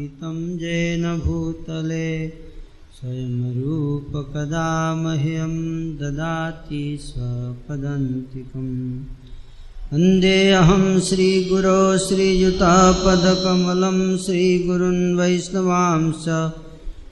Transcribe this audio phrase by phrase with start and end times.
[0.00, 2.08] स्थापितं येन भूतले
[2.96, 5.54] स्वयं रूपकदा मह्यं
[5.98, 8.72] ददाति स्वपदन्तिकम्।
[9.92, 16.26] वन्देऽहं श्रीगुरो श्रीयुतापदकमलं श्रीगुरुन् वैष्णवांश्च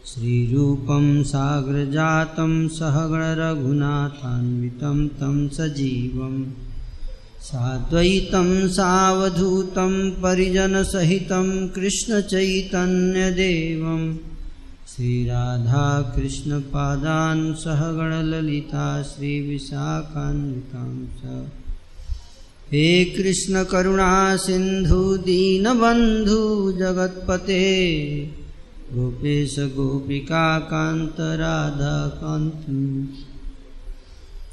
[0.08, 6.34] श्रीरूपं साग्रजातं सहगणरघुनाथान्वितं तं सजीवं
[7.41, 14.17] साद्वैतं सावधूतं परिजनसहितं कृष्णचैतन्यदेवं।
[14.89, 21.47] श्रीराधाकृष्णपादान् सहगणललिता श्रीविशाखान्वितां च।
[22.72, 25.17] हे कृष्णकरुणा सिन्धु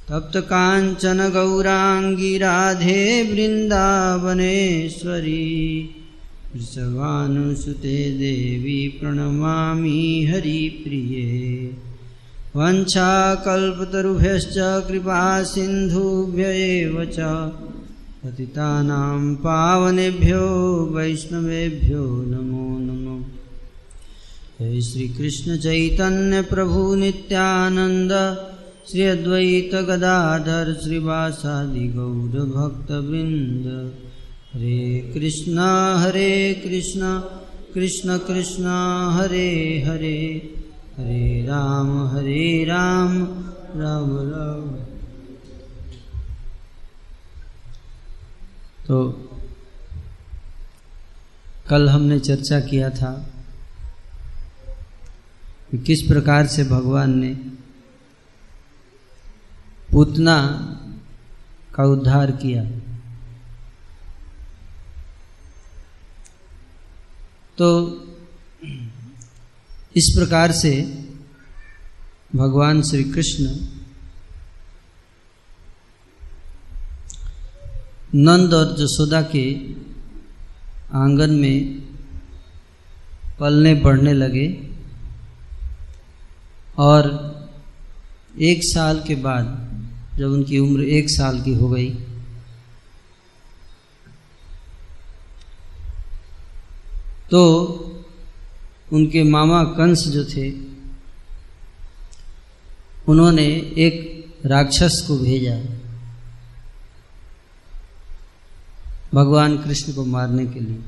[0.10, 5.90] तप्तकाञ्चन गौराङ्गी राधे वृन्दावनेश्वरी
[6.56, 11.74] वृषभानुसुते देवी प्रणमामि हरिप्रिये।
[12.56, 17.18] वञ्छाकल्पतरुभ्यश्च कृपासिन्धुभ्य एव च।
[18.24, 23.24] पतितानां पावनेभ्यो वैष्णवेभ्यो नमो नमः।
[24.62, 25.08] जय श्री
[28.92, 33.96] श्री अद्वैत गदाधर श्रीवासादि गौर भक्तवृंद
[34.54, 35.60] हरे कृष्ण
[35.98, 37.20] हरे कृष्ण
[37.74, 38.64] कृष्ण कृष्ण,
[39.12, 40.54] हरे हरे।
[40.98, 43.24] हरे राम हरे राम
[43.76, 44.76] राम राम।
[48.88, 49.30] तो
[51.70, 53.34] कल हमने चर्चा किया था
[55.72, 57.55] कि किस प्रकार से भगवान ने
[59.96, 60.38] पूतना
[61.76, 62.64] का उद्धार किया।
[67.58, 67.68] तो
[69.98, 70.72] इस प्रकार से
[72.36, 73.46] भगवान श्री कृष्ण
[78.16, 79.56] नंद और जसोदा के
[80.94, 81.82] आँगन में
[83.40, 84.48] पलने बढ़ने लगे
[86.78, 87.08] और
[88.42, 89.75] एक साल के बाद
[90.18, 91.90] जब उनकी उम्र एक साल की हो गई।
[97.32, 97.56] तो
[98.94, 100.54] उनके मामा कंस जो थे,
[103.08, 103.46] उन्होंने
[103.78, 105.76] एक राक्षस को भेजा।
[109.14, 110.80] भगवान कृष्ण को मारने के लिए।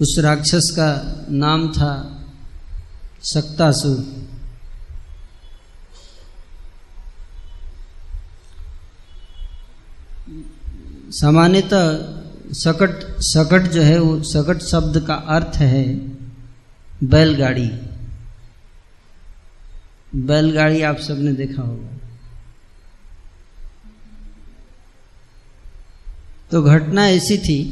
[0.00, 2.24] उस राक्षस का नाम था
[3.22, 4.27] सक्तासुर।
[11.10, 12.18] सामान्यतः
[12.52, 15.94] सकट सकट जो है वो, सकट शब्द का अर्थ है
[17.04, 17.70] बैलगाड़ी।
[20.14, 21.98] बैलगाड़ी आप सबने देखा होगा।
[26.50, 27.64] तो घटना ऐसी थी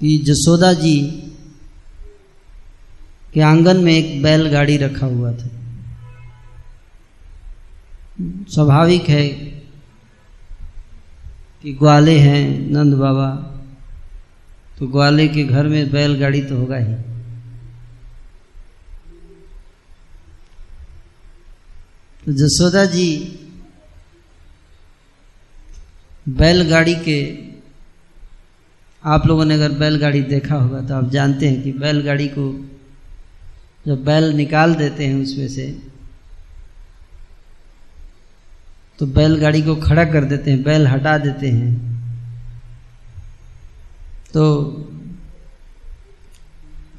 [0.00, 1.02] कि जसोदा जी
[3.34, 5.50] के आँगन में एक बैलगाड़ी रखा हुआ था।
[8.20, 9.57] स्वाभाविक है
[11.62, 13.30] कि ग्वाले हैं, नंद बाबा।
[14.78, 16.94] तो ग्वाले के घर में बैलगाड़ी तो होगा ही।
[22.26, 23.08] तो जसोदा जी
[26.28, 27.38] बैलगाड़ी के,
[29.04, 32.70] आप लोगों ने अगर बैलगाड़ी देखा होगा तो आप जानते हैं कि बैलगाड़ी को
[33.86, 35.87] जब बैल निकाल देते हैं उसमें से
[38.98, 41.88] तो बैलगाड़ी को खड़ा कर देते हैं, बैल हटा देते हैं।
[44.34, 44.64] तो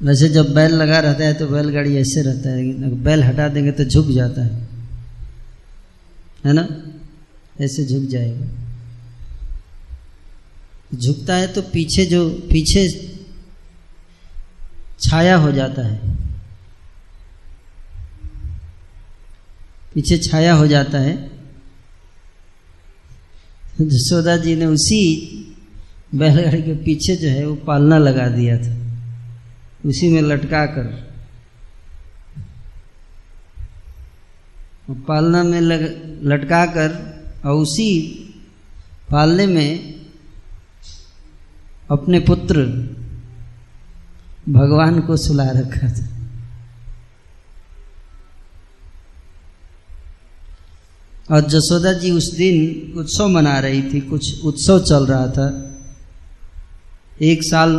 [0.02, 3.48] वैसे जब बैल लगा रहता है तो बैलगाड़ी ऐसे रहता है लेकिन अगर बैल हटा
[3.48, 4.68] देंगे तो झुक जाता है।
[6.44, 6.68] है ना?
[7.60, 8.46] ऐसे झुक जाएगा।
[10.94, 13.12] झुकता है तो पीछे जो, पीछे
[15.00, 16.16] छाया हो जाता है।
[19.94, 21.39] पीछे छाया हो जाता है।
[23.88, 25.26] जसोदा जी ने उसी
[26.14, 28.80] बैलगाड़ी के पीछे जो है वो पालना लगा दिया था।
[29.86, 31.10] उसी में लटका कर।
[34.90, 35.80] पालना में लग,
[36.22, 38.00] लटका कर और उसी
[39.10, 39.94] पालने में
[41.90, 42.64] अपने पुत्र
[44.48, 46.19] भगवान को सुला रखा था।
[51.30, 55.76] और जसोदा जी उस दिन उत्सव मना रही थी, कुछ उत्सव चल रहा था।
[57.22, 57.70] एक साल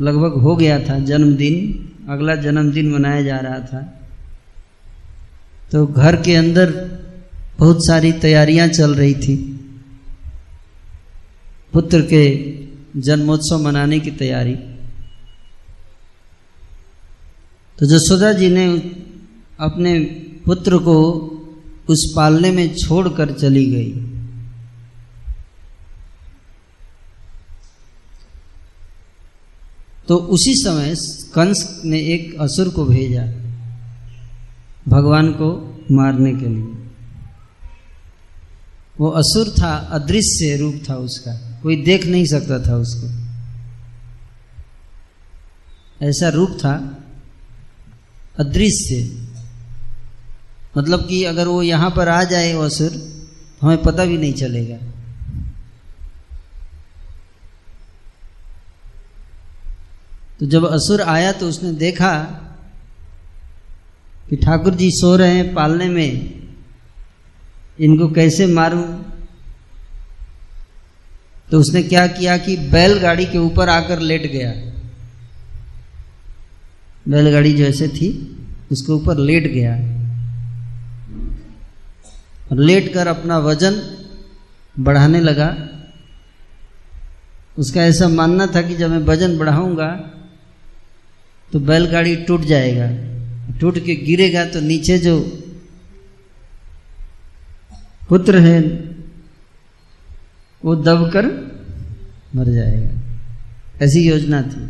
[0.00, 4.00] लगभग हो गया था जन्मदिन, अगला जन्मदिन मनाया जा रहा था।
[5.72, 6.70] तो घर के अंदर
[7.58, 9.36] बहुत सारी तैयारियाँ चल रही थी।
[11.72, 12.54] पुत्र के
[13.00, 14.54] जन्मोत्सव मनाने की तैयारी।
[17.78, 18.78] तो जसोदा जी ने
[19.60, 20.00] अपने
[20.44, 21.22] पुत्र को
[21.88, 24.12] उस पालने में छोड़कर चली गई।
[30.08, 30.94] तो उसी समय
[31.34, 33.46] कंस ने एक असुर को भेजा
[34.88, 36.86] भगवान को मारने के लिए।
[39.00, 43.26] वो असुर था, अदृश्य रूप था उसका। कोई देख नहीं सकता था उसको।
[46.06, 47.04] ऐसा रूप था,
[48.38, 49.25] अदृश्य।
[50.76, 54.32] मतलब कि अगर वो यहाँ पर आ जाए वो असुर तो हमें पता भी नहीं
[54.32, 54.76] चलेगा।
[60.40, 62.18] तो जब असुर आया तो उसने देखा
[64.30, 66.42] कि ठाकुर जी सो रहे हैं पालने में।
[67.80, 69.02] इनको कैसे मारूं?
[71.50, 74.52] तो उसने क्या किया कि बैलगाड़ी के ऊपर आकर लेट गया।
[77.08, 78.36] बैलगाड़ी जो ऐसे थी,
[78.72, 79.95] उसके ऊपर लेट गया।
[82.52, 83.80] लेट कर अपना वज़न
[84.80, 85.56] बढ़ाने लगा।
[87.58, 89.88] उसका ऐसा मानना था कि जब मैं वज़न बढ़ाऊँगा
[91.52, 92.88] तो बैलगाड़ी टूट जाएगा।
[93.58, 95.18] टूट के गिरेगा तो नीचे जो
[98.08, 98.60] पुत्र है,
[100.64, 101.26] वो दबकर
[102.36, 104.66] मर जाएगा। ऐसी योजना थी।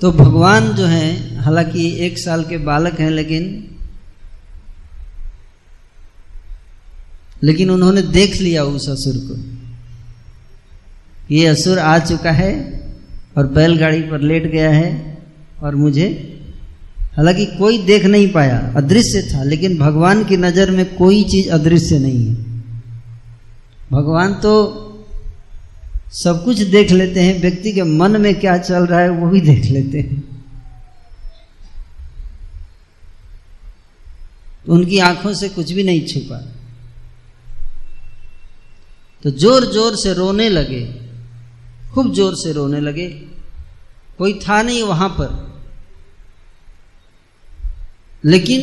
[0.00, 3.71] तो भगवान जो है, हालाँकि एक साल के बालक हैं, लेकिन
[7.42, 9.36] लेकिन उन्होंने देख लिया उस असुर को।
[11.34, 12.52] ये असुर आ चुका है
[13.36, 15.18] और बैलगाड़ी पर लेट गया है
[15.62, 16.06] और मुझे
[17.16, 21.98] हालाँकि कोई देख नहीं पाया, अदृश्य था, लेकिन भगवान की नज़र में कोई चीज़ अदृश्य
[21.98, 22.34] नहीं है।
[23.92, 24.88] भगवान तो
[26.12, 29.40] सब कुछ देख लेते हैं, व्यक्ति के मन में क्या चल रहा है वो भी
[29.40, 30.22] देख लेते हैं।
[34.68, 36.52] उनकी आँखों से कुछ भी नहीं छुपा।
[39.24, 40.80] तो ज़ोर ज़ोर से रोने लगे,
[41.94, 43.08] खूब ज़ोर से रोने लगे।
[44.18, 45.30] कोई था नहीं वहाँ पर।
[48.24, 48.60] लेकिन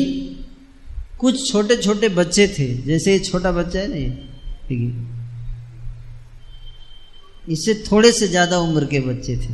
[1.19, 3.97] कुछ छोटे छोटे बच्चे थे, जैसे छोटा बच्चा है ना
[7.47, 9.53] इससे थोड़े से ज़्यादा उम्र के बच्चे थे।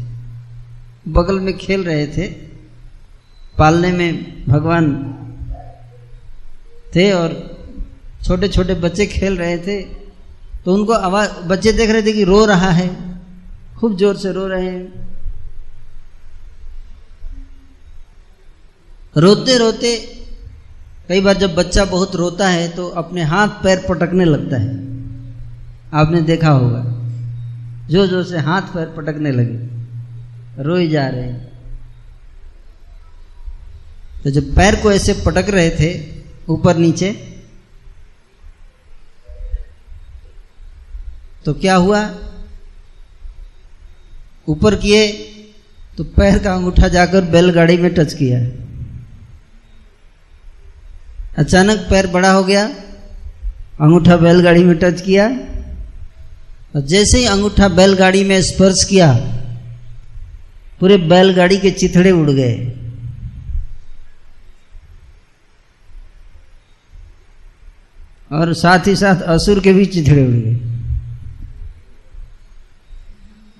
[1.12, 2.27] बगल में खेल रहे थे,
[3.57, 4.88] पालने में भगवान
[6.95, 7.33] थे और
[8.25, 9.81] छोटे छोटे बच्चे खेल रहे थे।
[10.65, 12.89] तो उनको आवाज़, बच्चे देख रहे थे कि रो रहा है।
[13.77, 15.05] खूब ज़ोर से रो रहे हैं।
[19.15, 19.98] रोते रोते,
[21.07, 24.74] कई बार जब बच्चा बहुत रोता है तो अपने हाथ पैर पटकने लगता है।
[25.93, 26.84] आपने देखा होगा
[27.89, 31.51] जो जो से हाथ पैर पटकने लगे, रोई जा रहे हैं।
[34.24, 35.89] तो जब पैर को ऐसे पटक रहे थे,
[36.50, 37.12] ऊपर नीचे
[41.45, 41.99] तो क्या हुआ?
[44.47, 45.11] ऊपर किए
[45.97, 48.39] तो पैर का अंगूठा जाकर बैलगाड़ी में टच किया।
[51.37, 52.65] अचानक पैर बड़ा हो गया,
[53.81, 55.27] अंगूठा बैलगाड़ी में टच किया,
[56.75, 59.11] और जैसे ही अंगूठा बैलगाड़ी में स्पर्श किया,
[60.79, 62.55] पूरे बैलगाड़ी के चिथड़े उड़ गए।
[68.31, 70.75] और साथ ही साथ असुर के भी चिथड़े उड़ गए।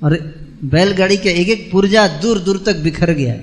[0.06, 0.18] और
[0.66, 3.34] बैलगाड़ी के एक एक पुर्जा दूर दूर तक बिखर गया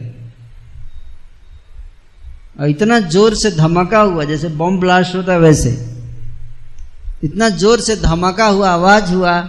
[2.60, 5.70] और इतना ज़ोर से धमाका हुआ, जैसे बॉम्ब ब्लास्ट होता है वैसे।
[7.24, 9.40] इतना ज़ोर से धमाका हुआ, आवाज़ हुआ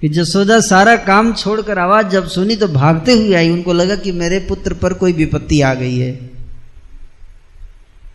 [0.00, 4.12] कि जसोदा सारा काम छोड़कर आवाज़ जब सुनी तो भागते हुए आई। उनको लगा कि
[4.12, 6.12] मेरे पुत्र पर कोई विपत्ति आ गई है।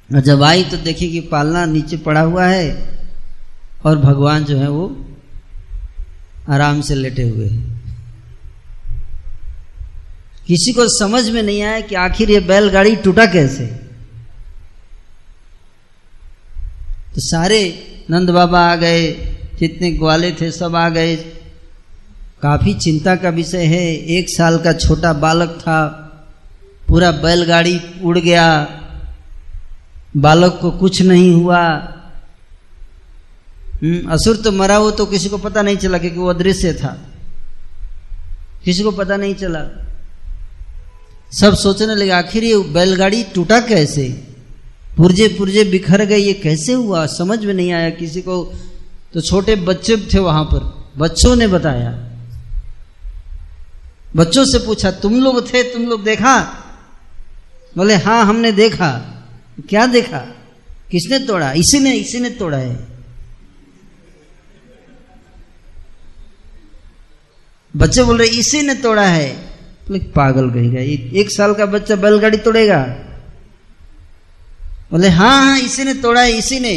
[0.09, 2.67] और जब आई तो देखी कि पालना नीचे पड़ा हुआ है
[3.85, 4.85] और भगवान जो है वो
[6.49, 7.78] आराम से लेटे हुए हैं।
[10.49, 13.65] किसी को समझ में नहीं आया कि आखिर ये बैलगाड़ी टूटा कैसे?
[17.15, 19.11] तो सारे नंद बाबा आ गए
[19.59, 21.15] जितने ग्वाले थे सब आ गए।
[22.41, 25.87] काफ़ी चिंता का विषय है एक साल का छोटा बालक था
[26.87, 28.67] पूरा बैलगाड़ी उड़ गया।
[30.17, 31.65] बालक को कुछ नहीं हुआ।
[33.83, 37.07] हम्म, असुर तो मरा हो तो किसी को पता नहीं चला क्योंकि वो अदृश्य था।
[38.65, 39.88] किसी को पता नहीं चला।
[41.31, 44.09] सब सोचने लगे, आखिर ये बैलगाड़ी टूटा कैसे?
[44.97, 47.05] पुर्जे पुर्जे बिखर गए, ये कैसे हुआ?
[47.05, 48.53] समझ में नहीं आया किसी को।
[49.13, 52.09] तो छोटे बच्चे थे वहाँ पर। बच्चों ने बताया।
[54.15, 56.39] बच्चों से पूछा, तुम लोग थे, तुम लोग देखा?
[57.77, 58.91] बोले हाँ हमने देखा।
[59.69, 60.17] क्या देखा?
[60.91, 61.51] किसने तोड़ा?
[61.51, 62.87] इसी ने इसी ने तोड़ा है।
[67.75, 69.48] बच्चे बोल रहे इसी ने तोड़ा है।
[69.89, 70.79] बोले पागल कहेगा
[71.19, 72.81] एक साल का बच्चा बैलगाड़ी तोड़ेगा।
[74.91, 76.73] बोले हाँ हाँ इसी ने तोड़ा है, इसी ने।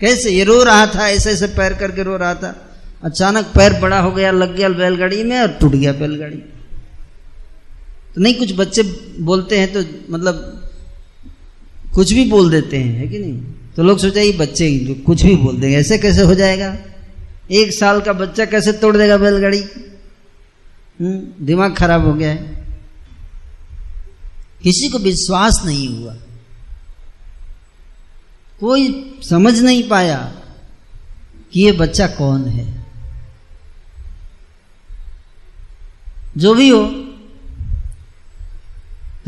[0.00, 0.30] कैसे?
[0.30, 2.54] ये रो रहा था, ऐसे ऐसे पैर करके रो रहा था।
[3.04, 6.36] अचानक पैर बड़ा हो गया, लग गया बैलगाड़ी में और टूट गया बैलगाड़ी।
[8.14, 8.82] तो नहीं, कुछ बच्चे
[9.20, 10.62] बोलते हैं तो मतलब
[11.94, 13.40] कुछ भी बोल देते हैं, है कि नहीं?
[13.76, 14.70] तो लोग सोचा ये बच्चे
[15.06, 16.76] कुछ भी बोल देंगे, ऐसे कैसे हो जाएगा?
[17.50, 19.64] एक साल का बच्चा कैसे तोड़ देगा बैलगाड़ी?
[21.40, 22.68] दिमाग खराब हो गया है।
[24.62, 26.16] किसी को विश्वास नहीं हुआ।
[28.60, 30.34] कोई समझ नहीं पाया
[31.52, 32.86] कि ये बच्चा कौन है।
[36.36, 36.90] जो भी हो,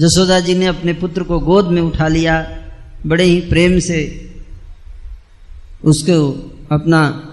[0.01, 2.63] जसोदा जी ने अपने पुत्र को गोद में उठा लिया,
[3.07, 4.27] बड़े ही प्रेम से
[5.85, 6.31] उसको
[6.73, 7.27] अपना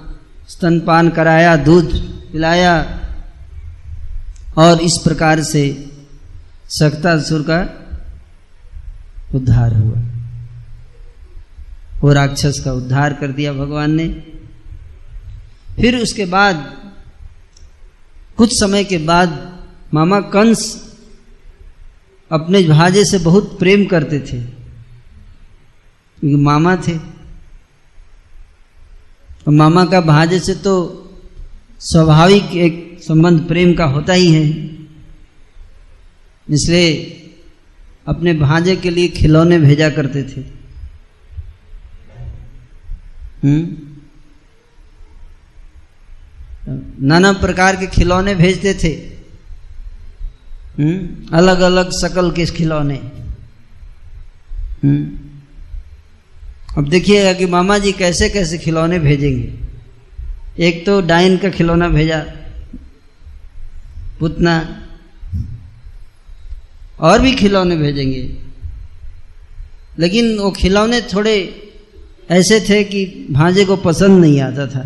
[0.49, 1.95] स्तनपान कराया, दूध
[2.31, 3.03] पिलाया
[4.57, 5.91] और इस प्रकार से
[6.69, 7.83] सक्तासुर का
[9.35, 10.03] उद्धार हुआ।
[12.01, 14.07] वो राक्षस का उद्धार कर दिया भगवान ने।
[15.75, 16.73] फिर उसके बाद,
[18.37, 19.59] कुछ समय के बाद
[19.93, 20.87] मामा कंस
[22.31, 24.57] अपने भाजे से बहुत प्रेम करते थे।
[26.37, 26.99] मामा थे।
[29.49, 31.03] मामा का भाजे से तो
[31.79, 34.49] स्वाभाविक एक संबंध प्रेम का होता ही है।
[36.49, 36.93] इसलिए
[38.07, 40.41] अपने भांजे के लिए खिलौने भेजा करते थे।
[43.43, 43.77] हम्म?
[47.07, 49.17] नाना प्रकार के खिलौने भेजते थे।
[50.83, 51.37] हम्म?
[51.37, 52.95] अलग अलग शकल के खिलौने।
[54.83, 55.19] हम्म?
[56.77, 59.53] अब देखिएगा कि मामा जी कैसे कैसे खिलौने भेजेंगे।
[60.59, 62.25] एक तो डाइन का खिलौना भेजा।
[64.19, 64.83] पुतना
[66.99, 68.21] और भी खिलौने भेजेंगे।
[69.99, 71.35] लेकिन वो खिलौने थोड़े
[72.31, 74.83] ऐसे थे कि भांजे को पसंद नहीं आता था,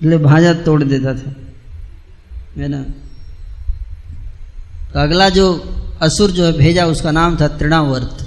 [0.00, 1.34] इसलिए भांजा तोड़ देता था।
[2.56, 2.82] है ना?
[4.92, 5.46] तो अगला जो
[6.02, 8.26] असुर जो है भेजा, उसका नाम था तृणावर्त।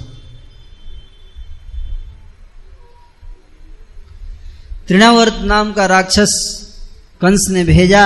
[4.88, 6.32] तृणावर्त नाम का राक्षस
[7.20, 8.04] कंस ने भेजा।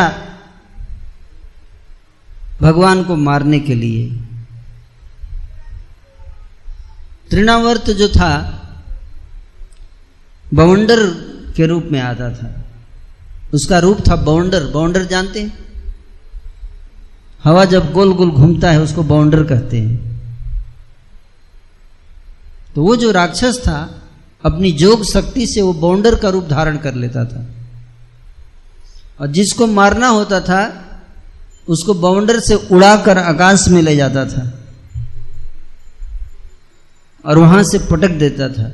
[2.61, 4.21] भगवान को मारने के लिए।
[7.31, 8.55] तृणावर्त जो था,
[10.55, 11.07] बवंडर
[11.57, 12.65] के रूप में आता था।
[13.55, 15.59] उसका रूप था बाउंडर बाउंडर जानते हैं?
[17.45, 20.23] हवा जब गोल गोल घूमता है, उसको बाउंडर कहते हैं।
[22.75, 24.03] तो वो जो राक्षस था,
[24.45, 27.47] अपनी जोग शक्ति से वो बाउंडर का रूप धारण कर लेता था।
[29.21, 30.85] और जिसको मारना होता था
[31.69, 34.53] उसको बाउंडर से उड़ाकर आकाश में ले जाता था
[37.25, 38.69] और वहाँ से पटक देता था।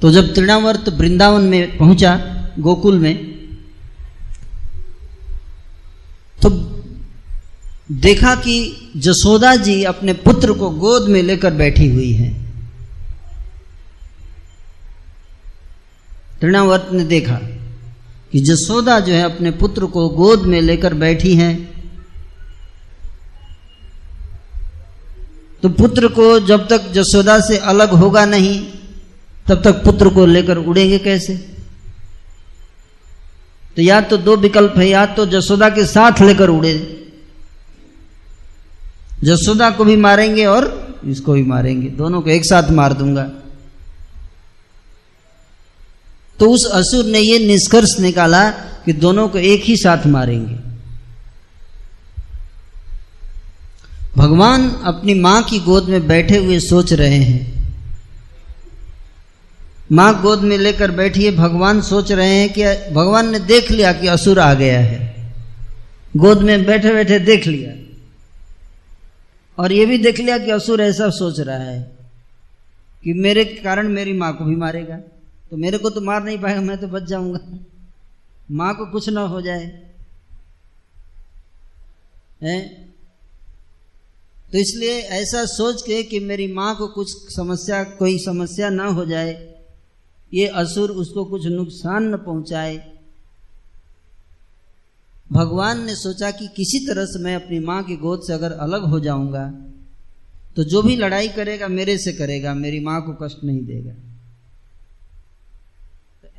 [0.00, 2.14] तो जब तृणावर्त वृंदावन में पहुँचा,
[2.58, 3.14] गोकुल में
[6.42, 6.50] तो
[7.92, 12.30] देखा कि जसोदा जी अपने पुत्र को गोद में लेकर बैठी हुई है।
[16.40, 17.38] तृणावर्त ने देखा
[18.32, 21.76] कि जसोदा जो है अपने पुत्र को गोद में लेकर बैठी हैं।
[25.62, 28.72] तो पुत्र को जब तक जसोदा से अलग होगा नहीं,
[29.46, 31.36] तब तक पुत्र को लेकर उड़ेंगे कैसे?
[33.76, 37.02] तो या तो दो विकल्प है, या तो जसोदा के साथ लेकर उड़े।
[39.24, 43.30] जसोदा को भी मारेंगे और इसको भी मारेंगे। दोनों को एक साथ मार दूँगा।
[46.40, 50.54] तो उस असुर ने यह निष्कर्ष निकाला कि दोनों को एक ही साथ मारेंगे।
[54.16, 57.74] भगवान अपनी माँ की गोद में बैठे हुए सोच रहे हैं।
[59.92, 63.92] माँ गोद में लेकर बैठी है भगवान सोच रहे हैं कि भगवान ने देख लिया
[63.92, 65.32] कि असुर आ गया है।
[66.16, 67.72] गोद में बैठे बैठे देख लिया।
[69.58, 71.96] और ये भी देख लिया कि असुर ऐसा सोच रहा है
[73.04, 74.98] कि मेरे कारण मेरी माँ को भी मारेगा।
[75.50, 77.58] तो मेरे को तो मार नहीं पाएगा, मैं तो बच जाऊँगा।
[78.50, 79.66] माँ को कुछ ना हो जाए।
[82.42, 82.60] है?
[84.52, 89.04] तो इसलिए ऐसा सोच के कि मेरी माँ को कुछ समस्या, कोई समस्या ना हो
[89.06, 89.32] जाए,
[90.34, 92.76] ये असुर उसको कुछ नुकसान न पहुँचाए।
[95.32, 98.84] भगवान ने सोचा कि किसी तरह से मैं अपनी माँ की गोद से अगर अलग
[98.84, 99.46] हो जाऊँगा
[100.56, 103.94] तो जो भी लड़ाई करेगा, मेरे से करेगा, मेरी माँ को कष्ट नहीं देगा।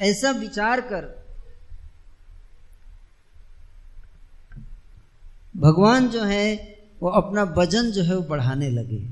[0.01, 1.27] ऐसा विचार कर।
[5.57, 9.09] भगवान जो है, वो अपना वज़न जो है वो बढ़ाने लगे।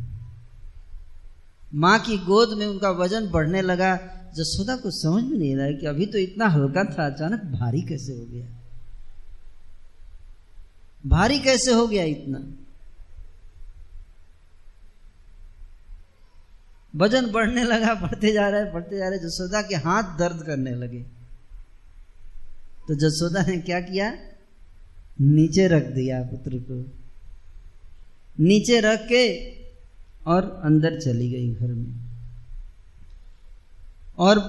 [1.73, 3.95] माँ की गोद में उनका वज़न बढ़ने लगा
[4.35, 8.13] जसोदा को समझ में नहीं रहा कि अभी तो इतना हल्का था, अचानक भारी कैसे
[8.13, 8.47] हो गया?
[11.05, 12.64] भारी कैसे हो गया इतना?
[16.95, 20.99] वज़न बढ़ने लगा, बढ़ते जा रहे बढ़ते जा रहे जसोदा के हाथ दर्द करने लगे।
[22.87, 24.17] तो जसोदा ने क्या किया?
[25.21, 26.91] नीचे रख दिया पुत्र को।
[28.39, 29.51] नीचे रख के
[30.25, 31.95] और अंदर चली गई घर में।
[34.17, 34.39] और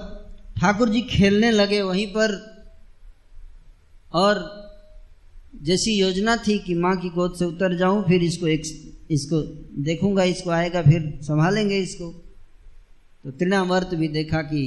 [0.61, 2.57] ठाकुर जी खेलने लगे वहीं पर।
[4.13, 4.57] और
[5.63, 8.61] जैसी योजना थी कि माँ की गोद से उतर जाऊँ, फिर इसको एक,
[9.11, 9.41] इसको
[9.83, 12.26] देखूँगा, इसको आएगा, फिर संभालेंगे इसको।
[13.27, 14.59] तो तृणावर्त भी देखा कि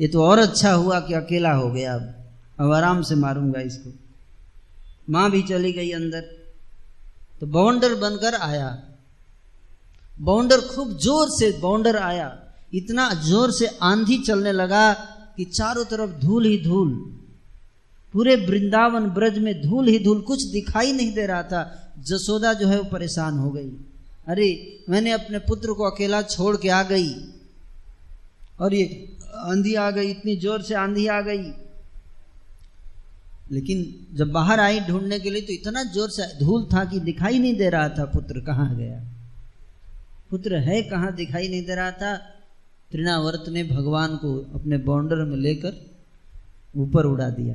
[0.00, 2.14] ये तो और अच्छा हुआ कि अकेला हो गया अब।
[2.60, 3.92] अब आराम से मारूँगा इसको।
[5.10, 6.20] माँ भी चली गई अंदर।
[7.40, 8.82] तो बाउंडर बनकर आया।
[10.20, 12.42] बाउंडर खूब ज़ोर से बाउंडर आया।
[12.74, 14.92] इतना ज़ोर से आंधी चलने लगा
[15.36, 17.20] कि चारों तरफ़ धूल ही धूल।
[18.12, 22.68] पूरे वृंदावन ब्रज में धूल ही धूल कुछ दिखाई नहीं दे रहा था। जसोदा जो
[22.68, 23.68] है वो परेशान हो गई।
[24.28, 27.32] अरे, मैंने अपने पुत्र को अकेला छोड़ के आ गई।
[28.60, 28.84] और ये
[29.36, 31.42] आंधी आ गई, इतनी ज़ोर से आंधी आ गई।
[33.52, 33.82] लेकिन
[34.16, 37.54] जब बाहर आई ढूँढने के लिए तो इतना ज़ोर से धूल था कि दिखाई नहीं
[37.56, 38.98] दे रहा था पुत्र कहाँ गया।
[40.30, 42.16] पुत्र है कहाँ दिखाई नहीं दे रहा था।
[42.90, 45.74] त्रिनावर्त ने भगवान को अपने बाउंडर में लेकर
[46.74, 47.54] ऊपर उड़ा दिया।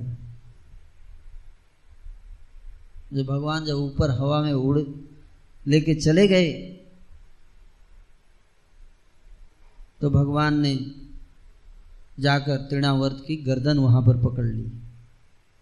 [3.14, 4.80] जब भगवान जब ऊपर हवा में उड़
[5.66, 6.52] लेके चले गए
[10.02, 10.92] तो भगवान ने
[12.20, 14.72] जाकर तृणावर्त की गर्दन वहाँ पर पकड़ ली।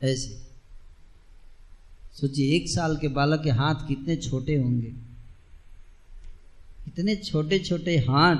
[0.04, 0.50] ऐसे।
[2.22, 4.94] सोचिए एक साल के बालक के हाथ कितने छोटे होंगे।
[6.88, 8.36] इतने छोटे छोटे हाथ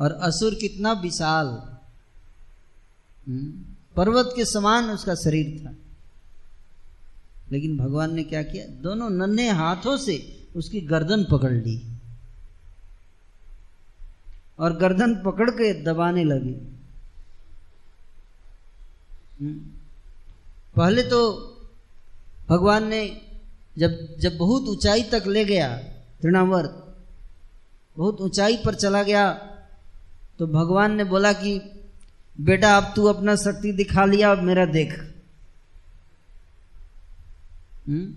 [0.00, 1.46] और असुर कितना विशाल।
[3.28, 3.52] हम्म,
[3.96, 5.74] पर्वत के समान उसका शरीर था।
[7.52, 8.66] लेकिन भगवान ने क्या किया?
[8.66, 11.91] दोनों नन्हे हाथों से उसकी गर्दन पकड़ ली।
[14.62, 16.54] और गर्दन पकड़ के दबाने लगी
[19.40, 19.58] हम्म।
[20.76, 21.48] पहले तो
[22.48, 23.22] भगवान ने
[23.78, 25.76] जब जब बहुत ऊंचाई तक ले गया
[26.22, 26.94] तृणावर्त
[27.96, 29.32] बहुत ऊंचाई पर चला गया
[30.38, 31.60] तो भगवान ने बोला कि,
[32.40, 34.92] बेटा, अब तू अपना शक्ति दिखा लिया, अब मेरा देख
[37.88, 38.14] हम्म?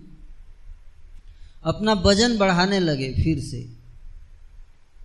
[1.64, 3.75] अपना वज़न बढ़ाने लगे फिर से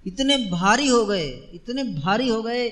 [0.05, 2.69] इतने भारी हो गए, इतने भारी हो गए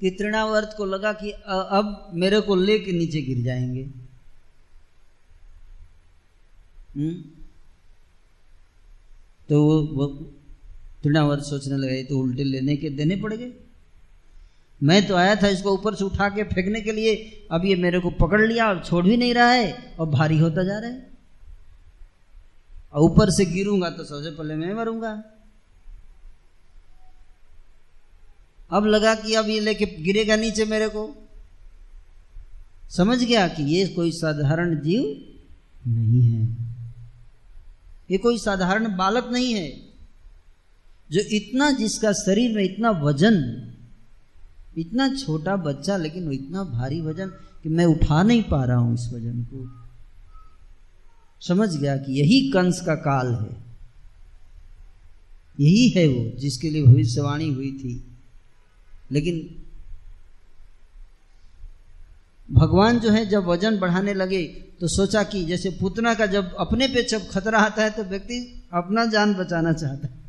[0.00, 3.82] कि तृणावर्त को लगा कि अब मेरे को लेके नीचे गिर जाएँगे।
[6.96, 7.14] हम्म?
[9.48, 10.06] तो वो
[11.04, 13.52] तृणावर्त सोचने लगे तो उल्टे लेने के, देने पड़ गए
[14.80, 17.14] मैं तो आया था इसको ऊपर से उठा के फेंकने के लिए,
[17.52, 20.64] अब ये मेरे को पकड़ लिया और छोड़ भी नहीं रहा है और भारी होता
[20.64, 21.12] जा रहा है।
[22.92, 25.12] और ऊपर से गिरूँगा तो सबसे पहले मैं मरूँगा।
[28.74, 31.28] अब लगा कि अब ये लेके गिरेगा नीचे मेरे को।
[32.96, 35.24] समझ गया कि ये कोई साधारण जीव
[35.86, 36.56] नहीं है।
[38.10, 39.80] ये कोई साधारण बालक नहीं है।
[41.12, 43.70] जो इतना जिसका शरीर में इतना वज़न,
[44.78, 47.28] इतना छोटा बच्चा, लेकिन वो इतना भारी वज़न
[47.62, 49.84] कि मैं उठा नहीं पा रहा हूँ इस वज़न को।
[51.46, 53.64] समझ गया कि यही कंस का काल है।
[55.60, 58.13] यही है वो जिसके लिए भविष्यवाणी हुई थी।
[59.12, 59.64] लेकिन
[62.48, 64.42] भगवान जो है, जब वज़न बढ़ाने लगे
[64.80, 68.68] तो सोचा कि जैसे पुतना का जब अपने पे जब खतरा आता है तो व्यक्ति
[68.74, 70.22] अपना जान बचाना चाहता है।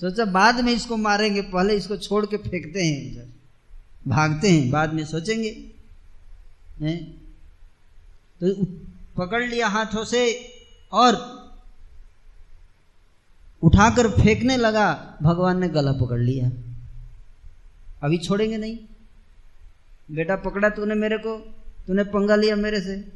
[0.00, 3.34] सोचा बाद में इसको मारेंगे, पहले इसको छोड़ के फेंकते हैं
[4.08, 5.50] भागते हैं, बाद में सोचेंगे।
[6.80, 6.96] हैं?
[8.40, 8.64] तो
[9.16, 10.22] पकड़ लिया हाथों से
[10.92, 11.18] और
[13.62, 16.50] उठाकर फेंकने लगा, भगवान ने गला पकड़ लिया।
[18.02, 18.78] अभी छोड़ेंगे नहीं।
[20.10, 21.38] बेटा पकड़ा तूने मेरे को,
[21.86, 23.12] तूने पंगा लिया मेरे से।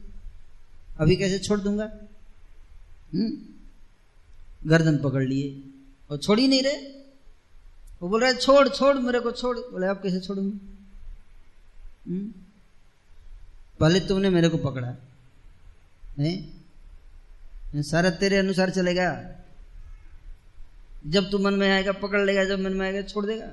[1.01, 1.85] अभी कैसे छोड़ दूँगा?
[3.15, 3.33] हम्म?
[4.71, 5.65] गर्दन पकड़ लिए।
[6.11, 6.77] और छोड़ ही नहीं रहे।
[8.03, 10.57] वो बोल रहे छोड़ छोड़, मेरे को छोड़। बोले आप कैसे छोड़ूँगे?
[12.11, 12.33] हम्म?
[13.81, 14.95] पहले तुमने मेरे को पकड़ा।
[16.19, 16.51] नहीं?
[17.83, 19.37] सारा तेरे अनुसार चलेगा।
[21.07, 23.51] जब तू मन में आएगा, पकड़ लेगा, जब मन में आएगा, छोड़ देगा।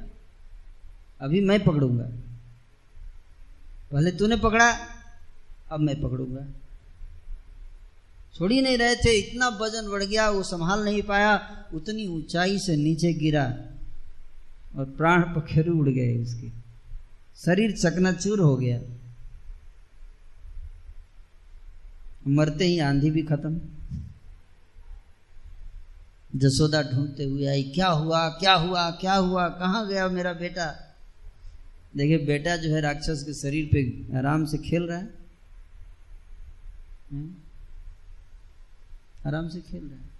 [1.21, 2.03] अभी मैं पकड़ूँगा।
[3.91, 4.71] पहले तूने पकड़ा,
[5.71, 6.45] अब मैं पकड़ूँगा।
[8.37, 12.59] छोड़ ही नहीं रहे थे, इतना वज़न बढ़ गया, वो संभाल नहीं पाया, उतनी ऊंचाई
[12.59, 13.45] से नीचे गिरा
[14.75, 16.49] और प्राण पखेरु उड़ गए उसके।
[17.45, 18.81] शरीर चकनाचूर हो गया।
[22.27, 23.61] मरते ही आंधी भी खत्म।
[26.35, 30.90] जसोदा ढूंढते हुए आई, क्या हुआ क्या हुआ क्या हुआ, कहाँ गया मेरा बेटा?
[31.97, 35.09] देखिए, बेटा जो है राक्षस के शरीर पे आराम से खेल रहा है।
[37.11, 37.33] हम्म?
[39.27, 40.11] आराम से खेल रहा है।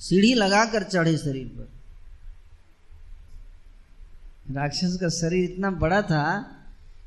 [0.00, 1.68] सीढ़ी लगाकर चढ़े शरीर पर।
[4.54, 6.56] राक्षस का शरीर इतना बड़ा था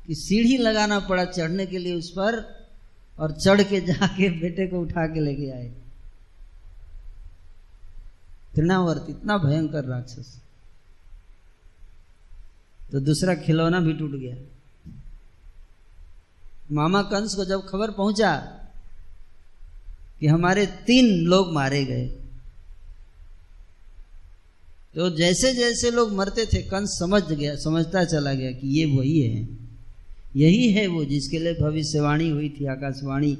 [0.06, 2.64] कि सीढ़ी लगाना पड़ा चढ़ने के लिए उस पर
[3.18, 5.74] और चढ़ के जाके बेटे को उठा के लेके आए।
[8.54, 10.43] तृणावर्त इतना भयंकर राक्षस।
[12.92, 14.36] तो दूसरा खिलौना भी टूट गया।
[16.72, 18.36] मामा कंस को जब खबर पहुँचा
[20.20, 22.06] कि हमारे तीन लोग मारे गए
[24.94, 29.20] तो जैसे जैसे लोग मरते थे, कंस समझ गया, समझता चला गया कि ये वही
[29.20, 29.48] है।
[30.36, 33.34] यही है वो जिसके लिए भविष्यवाणी हुई थी, आकाशवाणी,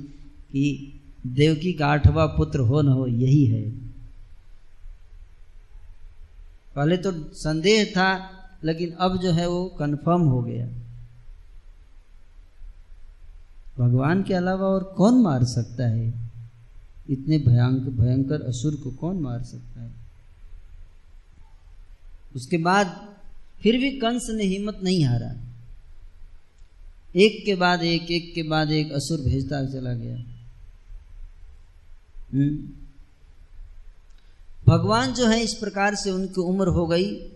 [0.52, 0.92] कि
[1.26, 3.70] देवकी का आठवां पुत्र हो न हो, यही है।
[6.76, 8.33] पहले तो संदेह था
[8.64, 10.66] लेकिन अब जो है वो कंफर्म हो गया।
[13.78, 16.30] भगवान के अलावा और कौन मार सकता है?
[17.10, 19.94] इतने भयंकर भयंकर असुर को कौन मार सकता है?
[22.36, 23.14] उसके बाद
[23.62, 25.34] फिर भी कंस ने हिम्मत नहीं हारा।
[27.16, 30.16] एक के बाद एक एक के बाद एक असुर भेजता चला गया।
[32.32, 32.68] हम्म।
[34.68, 37.33] भगवान जो है इस प्रकार से उनकी उम्र हो गई।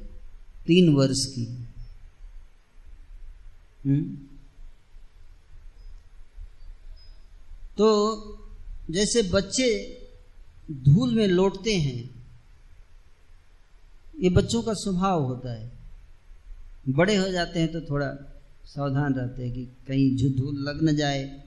[0.68, 1.44] तीन वर्ष की।
[3.86, 4.16] हम्म।
[7.78, 8.14] तो
[8.90, 9.98] जैसे बच्चे
[10.70, 12.26] धूल में लौटते हैं,
[14.20, 15.72] ये बच्चों का स्वभाव होता है।
[16.88, 21.44] बड़े हो जाते हैं तो थोड़ा सावधान रहते हैं कि कहीं धूल लग न जाए,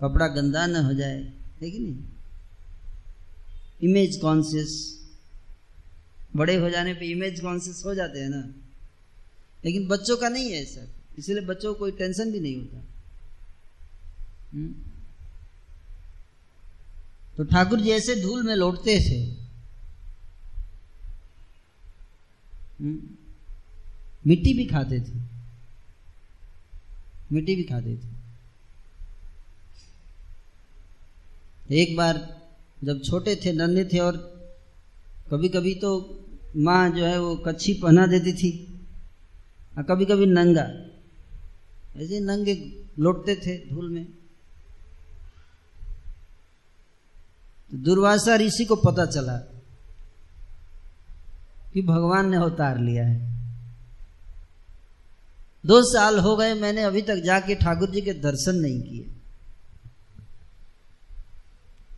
[0.00, 1.96] कपड़ा गंदा न हो जाए, है कि नहीं?
[3.82, 5.03] इमेज कॉन्शियस
[6.36, 8.54] बड़े हो जाने पे इमेज कॉन्शियस हो जाते हैं ना
[9.64, 10.86] लेकिन बच्चों का नहीं है ऐसा
[11.18, 12.84] इसलिए बच्चों को कोई टेंशन भी नहीं होता?
[14.52, 14.74] हम्म?
[17.36, 19.20] तो ठाकुर जी ऐसे धूल में लौटते थे
[22.80, 22.98] हम्म?
[24.26, 25.22] मिट्टी भी खाते थे
[27.32, 28.14] मिट्टी भी खाते थे
[31.70, 32.42] एक बार
[32.84, 34.16] जब छोटे थे, नन्हे थे और
[35.30, 36.20] कभी कभी तो
[36.56, 38.80] माँ जो है वो कच्छी पहना देती थी।
[39.76, 40.62] और कभी कभी नंगा।
[41.96, 44.04] ऐसे नंगे लौटते थे धूल में।
[47.70, 49.36] तो दुर्वासा ऋषि को पता चला
[51.72, 53.34] कि भगवान ने अवतार लिया है।
[55.66, 59.14] दो साल हो गए मैंने अभी तक जाके ठाकुर जी के दर्शन नहीं किए।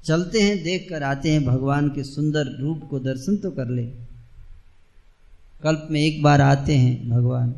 [0.05, 4.06] चलते हैं देख कर आते हैं भगवान के सुंदर रूप को दर्शन तो कर ले।
[5.63, 7.51] कल्प में एक बार आते हैं भगवान।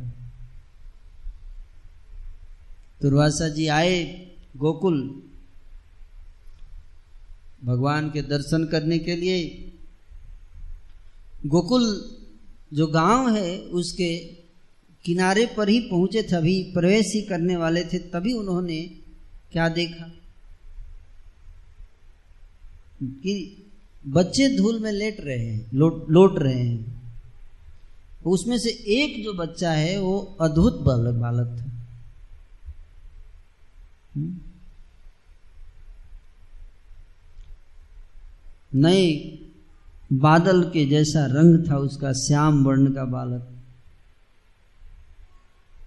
[3.03, 5.23] दुर्वासा जी आए, गोकुल।
[7.65, 9.73] भगवान के दर्शन करने के लिए।
[11.47, 12.17] गोकुल
[12.75, 14.19] जो गाँव है, उसके
[15.05, 18.83] किनारे पर ही पहुँचे थे, अभी प्रवेश ही करने वाले थे, तभी उन्होंने
[19.53, 20.13] क्या देखा?
[23.03, 23.67] कि
[24.07, 26.98] बच्चे धूल में लेट रहे हैं, लोट लोट रहे हैं।
[28.29, 31.71] उसमें से एक जो बच्चा है, वो अद्भुत बालक बालक था
[34.17, 34.37] हम्म?
[38.75, 39.39] नए
[40.13, 43.49] बादल के जैसा रंग था उसका, श्याम वर्ण का बालक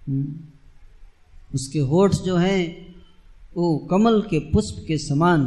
[0.08, 0.34] हम्म?
[1.54, 2.92] उसके होठ जो हैं,
[3.56, 5.44] वो कमल के पुष्प के समान,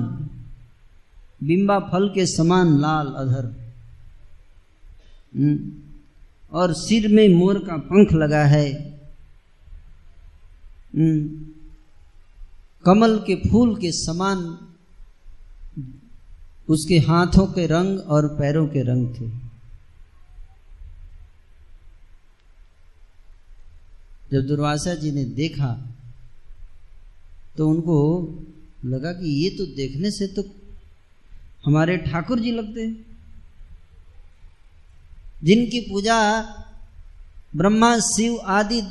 [1.43, 3.45] बिंबा फल के समान लाल, अधर
[5.35, 5.84] हम्म?
[6.55, 8.99] और सिर में मोर का पंख लगा है।
[10.95, 11.45] हम्म?
[12.85, 14.57] कमल के फूल के समान
[16.69, 19.27] उसके हाथों के रंग और पैरों के रंग थे।
[24.31, 25.95] जब दुर्वासा जी ने देखा
[27.57, 27.97] तो उनको
[28.85, 30.43] लगा कि ये तो देखने से तो
[31.65, 33.14] हमारे ठाकुर जी लगते हैं।
[35.45, 36.41] जिनकी पूजा
[37.55, 38.81] ब्रह्मा, शिव आदि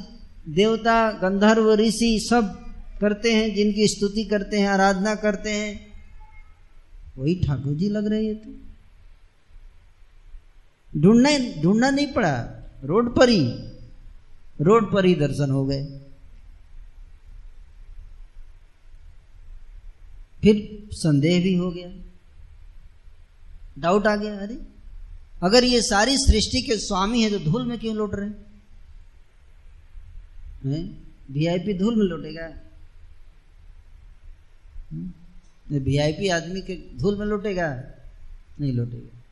[0.48, 2.60] देवता, गंधर्व, ऋषि सब
[3.00, 5.92] करते हैं, जिनकी स्तुति करते हैं, आराधना करते हैं,
[7.18, 8.64] वही ठाकुर जी लग रहे थे
[10.96, 12.44] ढूंढना ढूंढना नहीं पड़ा।
[12.84, 13.48] रोड पर ही,
[14.60, 15.84] रोड पर ही दर्शन हो गए।
[20.42, 21.88] फिर संदेह भी हो गया।
[23.78, 24.73] डाउट आ गया, अरे
[25.42, 28.28] अगर ये सारी सृष्टि के स्वामी है तो धूल में क्यों लौट रहे
[31.30, 32.46] वीआईपी धूल में लौटेगा।
[35.70, 37.68] वीआईपी आदमी के धूल में लौटेगा।
[38.60, 39.22] नहीं लौटेगा।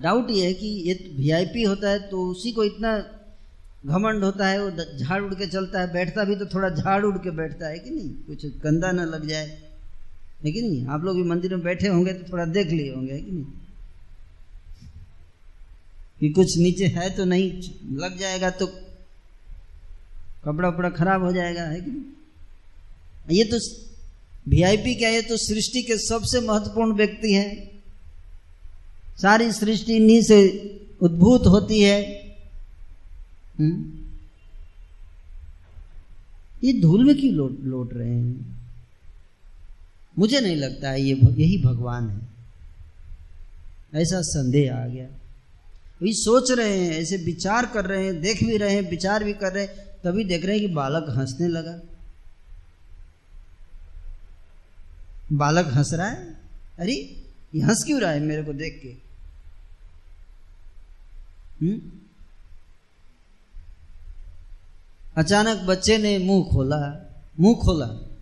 [0.00, 2.96] डाउट ये है कि ये वीआईपी होता है तो उसी को इतना
[3.86, 7.18] घमंड होता है, वो झाड़ उड़ के चलता है, बैठता भी तो थोड़ा झाड़ उड़
[7.18, 8.08] के बैठता है कि नहीं?
[8.26, 9.46] कुछ गंदा ना लग जाए।
[10.44, 10.86] है कि नहीं?
[10.86, 13.44] आप लोग भी मंदिर में बैठे होंगे तो थोड़ा देख लिए होंगे कि नहीं?
[16.20, 17.62] कि कुछ नीचे है तो नहीं,
[17.96, 18.66] लग जाएगा तो
[20.44, 22.02] कपड़ा उपड़ा खराब हो जाएगा, है कि नहीं?
[23.36, 23.58] ये तो
[24.48, 27.82] वीआईपी क्या, ये तो सृष्टि के सबसे महत्वपूर्ण व्यक्ति हैं।
[29.22, 30.38] सारी सृष्टि इन्हीं से
[31.00, 32.24] उद्भूत होती है
[33.60, 33.66] हुँ?
[33.66, 33.92] हम्म?
[36.64, 38.63] ये धूल में क्यों लौट लौट रहे हैं?
[40.18, 42.34] मुझे नहीं लगता है ये यही भगवान है।
[44.02, 45.06] ऐसा संदेह आ गया।
[46.02, 49.32] वही सोच रहे हैं, ऐसे विचार कर रहे हैं, देख भी रहे हैं, विचार भी
[49.32, 51.80] कर रहे हैं, तभी देख रहे हैं कि बालक हंसने लगा।
[55.32, 56.36] बालक हंस रहा है?
[56.78, 56.92] अरे,
[57.54, 58.88] ये हंस क्यों रहा है मेरे को देख के?
[61.66, 62.00] हुँ?
[65.16, 68.13] अचानक बच्चे ने मुँह खोला मुँह खोला।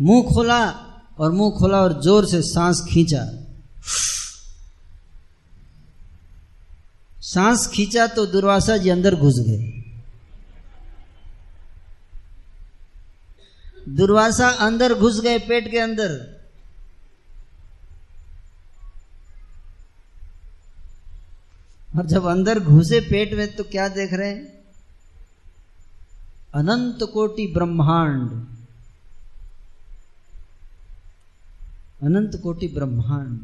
[0.00, 0.70] मुँह खोला
[1.18, 3.24] और मुँह खोला और ज़ोर से सांस खींचा।
[7.22, 9.82] सांस खींचा तो दुर्वासा जी अंदर घुस गए।
[13.88, 16.34] दुर्वासा अंदर घुस गए पेट के अंदर।
[21.96, 24.64] और जब अंदर घुसे पेट में तो क्या देख रहे हैं?
[26.54, 28.53] अनंत कोटि ब्रह्मांड।
[32.02, 33.38] अनंत कोटि ब्रह्मांड।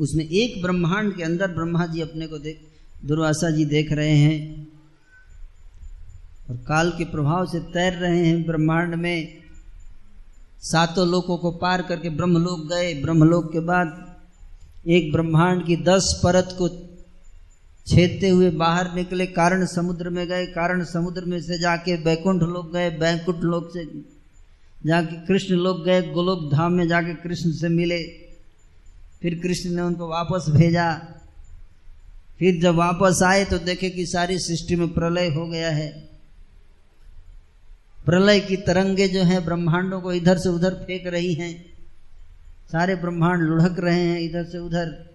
[0.00, 2.60] उसमें एक ब्रह्मांड के अंदर ब्रह्मा जी अपने को देख,
[3.04, 4.66] दुर्वासा जी देख रहे हैं
[6.50, 9.38] और काल के प्रभाव से तैर रहे हैं ब्रह्मांड में।
[10.62, 14.16] सातों लोकों को पार करके ब्रह्मलोक गए। ब्रह्मलोक के बाद
[14.88, 16.68] एक ब्रह्मांड की दस परत को
[17.86, 22.72] छेदते हुए बाहर निकले। कारण समुद्र में गए। कारण समुद्र में से जाके बैकुंठ लोग
[22.72, 23.84] गए। बैकुंठ लोग से
[24.86, 28.02] जाके कृष्ण लोग गए गोलोक धाम में जाके कृष्ण से मिले।
[29.22, 30.94] फिर कृष्ण ने उनको वापस भेजा।
[32.38, 36.08] फिर जब वापस आए तो देखे कि सारी सृष्टि में प्रलय हो गया है।
[38.06, 41.64] प्रलय की तरंगे जो हैं, ब्रह्मांडों को इधर से उधर फेंक रही हैं।
[42.72, 45.10] सारे ब्रह्मांड लुढ़क रहे हैं इधर से उधर।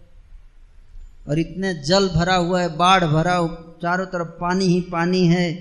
[1.27, 5.53] और इतने जल भरा हुआ है, बाढ़ भरा, चारों तरफ़ पानी ही पानी है।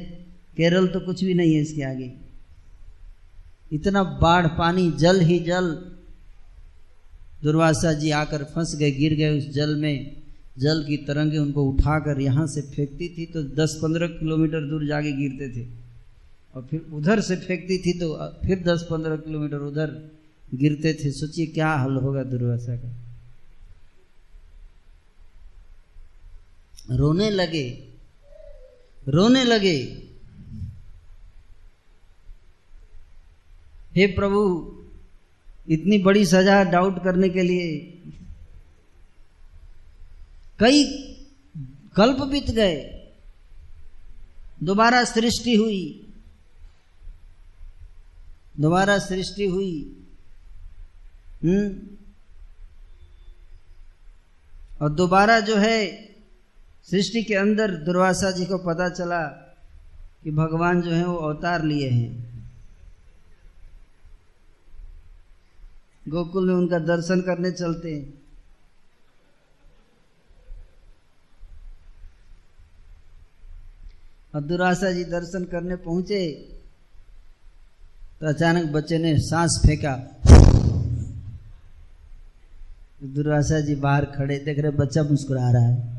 [0.56, 2.25] केरल तो कुछ भी नहीं है इसके आगे।
[3.72, 5.70] इतना बाढ़, पानी, जल ही जल।
[7.42, 10.16] दुर्वासा जी आकर फंस गए, गिर गए उस जल में।
[10.58, 15.48] जल की तरंगे उनको उठाकर यहाँ से फेंकती थी तो 10-15 किलोमीटर दूर जाके गिरते
[15.56, 15.66] थे।
[16.54, 19.90] और फिर उधर से फेंकती थी तो फिर 10-15 किलोमीटर उधर
[20.54, 22.94] गिरते थे। सोचिए क्या हल होगा दुर्वासा का।
[26.92, 27.68] रोने लगे
[29.08, 29.76] रोने लगे।
[33.96, 34.40] हे प्रभु,
[35.68, 37.68] इतनी बड़ी सजा डाउट करने के लिए
[40.60, 40.84] कई
[41.96, 42.76] कल्प बीत गए,
[44.62, 46.02] दोबारा सृष्टि हुई,
[48.60, 49.72] दोबारा सृष्टि हुई
[51.44, 51.96] हम्म
[54.82, 55.80] और दोबारा जो है
[56.90, 59.22] सृष्टि के अंदर दुर्वासा जी को पता चला
[60.24, 62.35] कि भगवान जो है वो अवतार लिए हैं।
[66.06, 68.12] गोकुल में उनका दर्शन करने चलते हैं।
[74.34, 76.20] और दुर्वासा जी दर्शन करने पहुँचे
[78.20, 79.94] तो अचानक बच्चे ने सांस फेंका।
[83.04, 85.94] दुर्वासा जी बाहर खड़े, देख रहे बच्चा मुस्कुरा रहा है।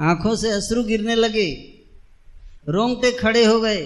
[0.00, 1.48] आँखों से अश्रु गिरने लगे,
[2.68, 3.82] रोंगटे खड़े हो गए।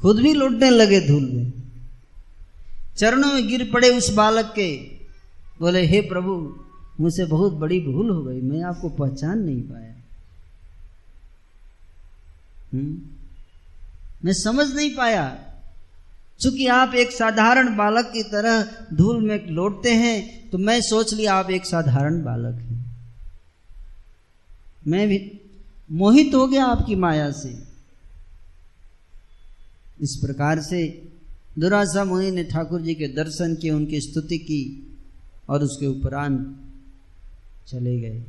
[0.00, 1.52] खुद भी लौटने लगे धूल में।
[2.96, 4.76] चरणों में गिर पड़े उस बालक के।
[5.60, 6.56] बोले, हे प्रभु,
[7.00, 9.94] मुझसे बहुत बड़ी भूल हो गई, मैं आपको पहचान नहीं पाया।
[12.72, 13.00] हम्म?
[14.24, 15.38] मैं समझ नहीं पाया।
[16.40, 21.34] चूँकि आप एक साधारण बालक की तरह धूल में लौटते हैं तो मैं सोच लिया,
[21.34, 22.96] आप एक साधारण बालक हैं।
[24.86, 25.40] मैं भी
[25.92, 27.67] मोहित हो गया आपकी माया से।
[30.00, 31.08] इस प्रकार से
[31.58, 34.90] दुरासा मुनि ने ठाकुर जी के दर्शन किए, उनकी स्तुति की
[35.48, 36.56] और उसके उपरांत
[37.68, 38.22] चले गए।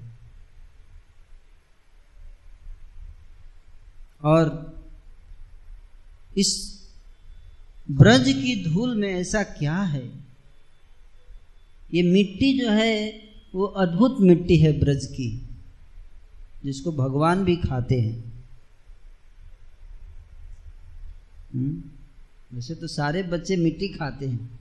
[4.24, 4.76] और
[6.38, 6.80] इस
[7.92, 10.10] ब्रज की धूल में ऐसा क्या है?
[11.94, 13.22] ये मिट्टी जो है,
[13.56, 15.50] वो अद्भुत मिट्टी है ब्रज की,
[16.66, 18.30] जिसको भगवान भी खाते हैं हम्म?
[21.56, 24.60] वैसे तो सारे बच्चे मिट्टी खाते हैं।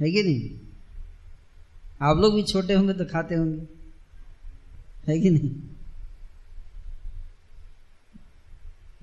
[0.00, 0.58] है कि नहीं?
[2.02, 3.66] आप लोग भी छोटे होंगे तो खाते होंगे।
[5.08, 5.50] है कि नहीं?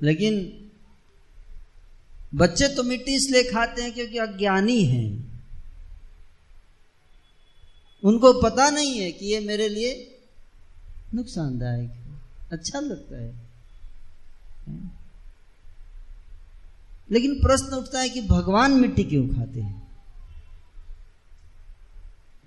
[0.03, 0.57] लेकिन
[2.35, 5.31] बच्चे तो मिट्टी इसलिए खाते हैं क्योंकि अज्ञानी हैं।
[8.03, 10.19] उनको पता नहीं है कि ये मेरे लिए
[11.13, 13.41] नुकसानदायक है। अच्छा लगता है।
[17.11, 19.97] लेकिन प्रश्न उठता है कि भगवान मिट्टी क्यों खाते हैं?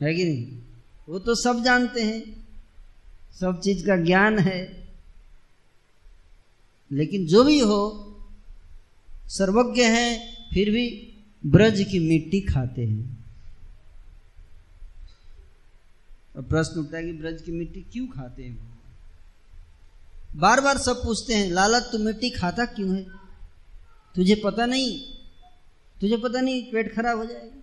[0.02, 0.58] है कि नहीं?
[1.08, 2.48] वो तो सब जानते हैं।
[3.40, 4.88] सब चीज़ का ज्ञान है।
[6.92, 8.00] लेकिन जो भी हो,
[9.26, 13.24] सर्वज्ञ है, फिर भी ब्रज की मिट्टी खाते हैं।
[16.36, 18.78] और प्रश्न उठता है कि ब्रज की मिट्टी क्यों खाते हैं?
[20.36, 23.23] बार बार सब पूछते हैं लाला तू मिट्टी खाता क्यों है?
[24.14, 25.00] तुझे पता नहीं,
[26.00, 27.60] तुझे पता नहीं पेट खराब हो जाएगा।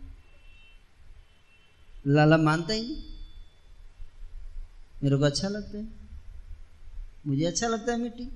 [2.07, 2.95] लाला मानता ही
[5.03, 5.87] मेरे को अच्छा लगता है।
[7.27, 8.29] मुझे अच्छा लगता है मिट्टी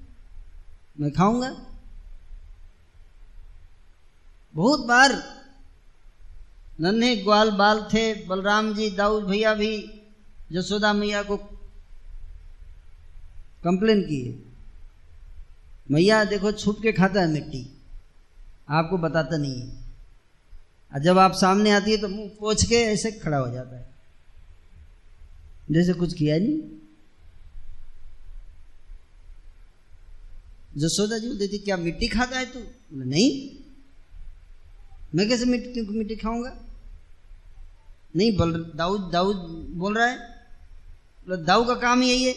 [1.00, 1.50] मैं खाऊँगा।
[4.56, 5.14] बहुत बार
[6.82, 10.02] नन्हे ग्वाल बाल थे, बलराम जी, दाऊद भैया भी,
[10.52, 11.38] जसोदा मैया को
[13.64, 14.44] कंप्लेन किए।
[15.92, 17.75] मैया देखो छुप के खाता है मिट्टी।
[18.70, 19.68] आपको बताता नहीं है।
[20.94, 23.90] और जब आप सामने आती है तो मुँह पोछ के ऐसे खड़ा हो जाता है।
[25.72, 26.60] जैसे कुछ किया नहीं।
[30.78, 32.60] जसोदा जी बोलती थी क्या मिट्टी खाता है तू?
[32.94, 33.60] नहीं।
[35.16, 36.58] मैं कैसे मिट्टी, क्योंकि मिट्टी खाऊँगा?
[38.16, 39.36] नहीं, बोल दाऊद दाऊद
[39.76, 40.36] बोल रहा है।
[41.30, 42.36] दाऊ का काम यही है।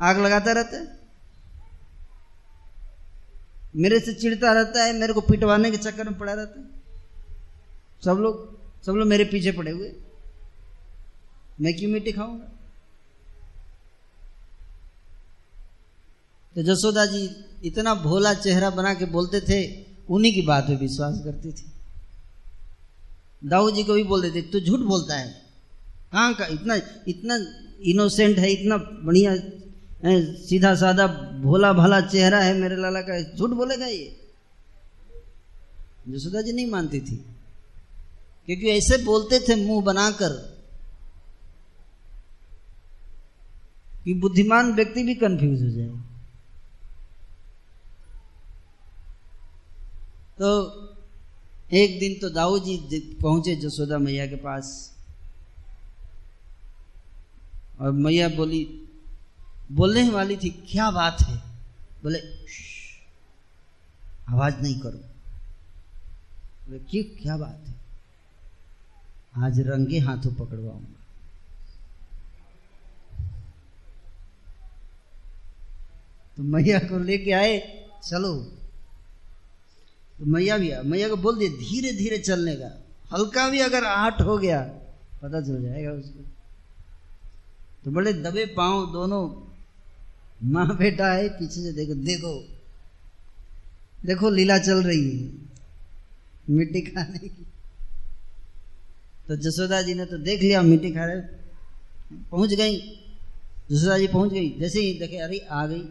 [0.00, 0.99] आग लगाता रहता है।
[3.76, 6.66] मेरे से चिढ़ता रहता है, मेरे को पिटवाने के चक्कर में पड़ा रहता है।
[8.04, 9.92] सब लोग सब लोग मेरे पीछे पड़े हुए।
[11.60, 12.44] मैं क्यों मिट्टी खाऊँगा?
[16.54, 17.30] तो जसोदा जी
[17.64, 21.72] इतना भोला चेहरा बना के बोलते थे, उन्हीं की बात में विश्वास करती थी।
[23.44, 25.28] दाऊ जी को भी बोल देते, तू झूठ बोलता है।
[26.12, 26.74] कहाँ का, इतना
[27.08, 27.38] इतना
[27.82, 29.34] इनोसेंट है, इतना बढ़िया
[30.04, 31.06] सीधा साधा
[31.42, 34.16] भोला भाला चेहरा है, मेरे लाला का, झूठ बोलेगा ये?
[36.08, 37.16] जसोदा जी नहीं मानती थी।
[38.46, 40.60] क्योंकि ऐसे बोलते थे मुँह बनाकर
[44.04, 45.88] कि बुद्धिमान व्यक्ति भी कंफ्यूज हो जाए
[50.38, 50.50] तो
[51.72, 54.96] एक दिन तो दाऊ जी पहुँचे जसोदा मैया के पास
[57.80, 58.64] और मैया बोली
[59.70, 61.36] बोलने वाली थी, क्या बात है?
[62.02, 62.18] बोले
[64.28, 64.98] आवाज़ नहीं करो।
[66.68, 67.22] बोले, क्यों?
[67.22, 67.74] क्या बात है?
[69.36, 71.00] आज रंगे हाथों पकड़वाऊँगा।
[76.36, 78.36] तो मैया को लेके आए, चलो।
[80.18, 83.84] तो मैया भी आ मैया को बोल दिए धीरे धीरे चलने का। हल्का भी अगर
[83.84, 84.62] आहट हो गया,
[85.22, 86.24] पता चल जाएगा उसको।
[87.84, 89.49] तो बड़े दबे पाँव दोनों
[90.42, 92.58] माँ बेटा है, पीछे से देखो देखो।
[94.06, 95.32] देखो, लीला चल रही है।
[96.50, 97.46] मिट्टी खाने की।
[99.28, 101.20] तो जसोदा जी ने तो देख लिया, मिट्टी खा रहे।
[102.30, 102.76] पहुँच गई।
[103.70, 105.82] जसोदा जी पहुँच गई। जैसे ही देखे, अरे, आ गई।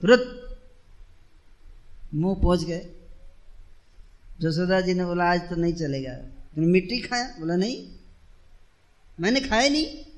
[0.00, 0.58] तुरंत
[2.14, 2.86] मुँह पहुँच गए।
[4.40, 7.88] जसोदा जी ने बोला, आज तो नहीं चलेगा। तुमने मिट्टी खाया। बोला, नहीं,
[9.20, 10.11] मैंने खाया नहीं।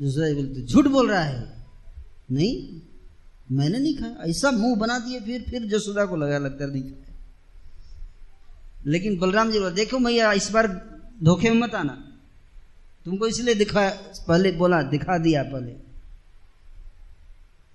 [0.00, 1.66] जी बोलते, झूठ बोल रहा है।
[2.30, 2.80] नहीं,
[3.52, 7.02] मैंने नहीं खाया ऐसा मुँह बना दिए, फिर फिर जसोदा को लगा, लगता नहीं खाया
[8.86, 10.68] लेकिन बलराम जी बोला, देखो मैया, इस बार
[11.22, 12.18] धोखे में मत आना।
[13.04, 13.90] तुमको इसलिए दिखा,
[14.28, 15.72] पहले बोला, दिखा दिया पहले।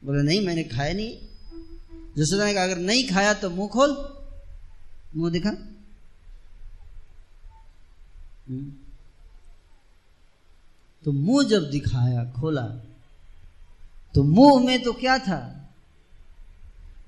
[0.06, 1.18] बोले, नहीं, मैंने खाया नहीं।
[2.18, 4.20] जसोदा ने कहा, अगर नहीं खाया तो मुँह खोल।
[5.16, 5.50] मुँह दिखा।
[8.50, 8.87] हम्म।
[11.08, 12.62] तो मुँह जब दिखाया, खोला
[14.16, 15.70] तो मुँह में तो क्या था?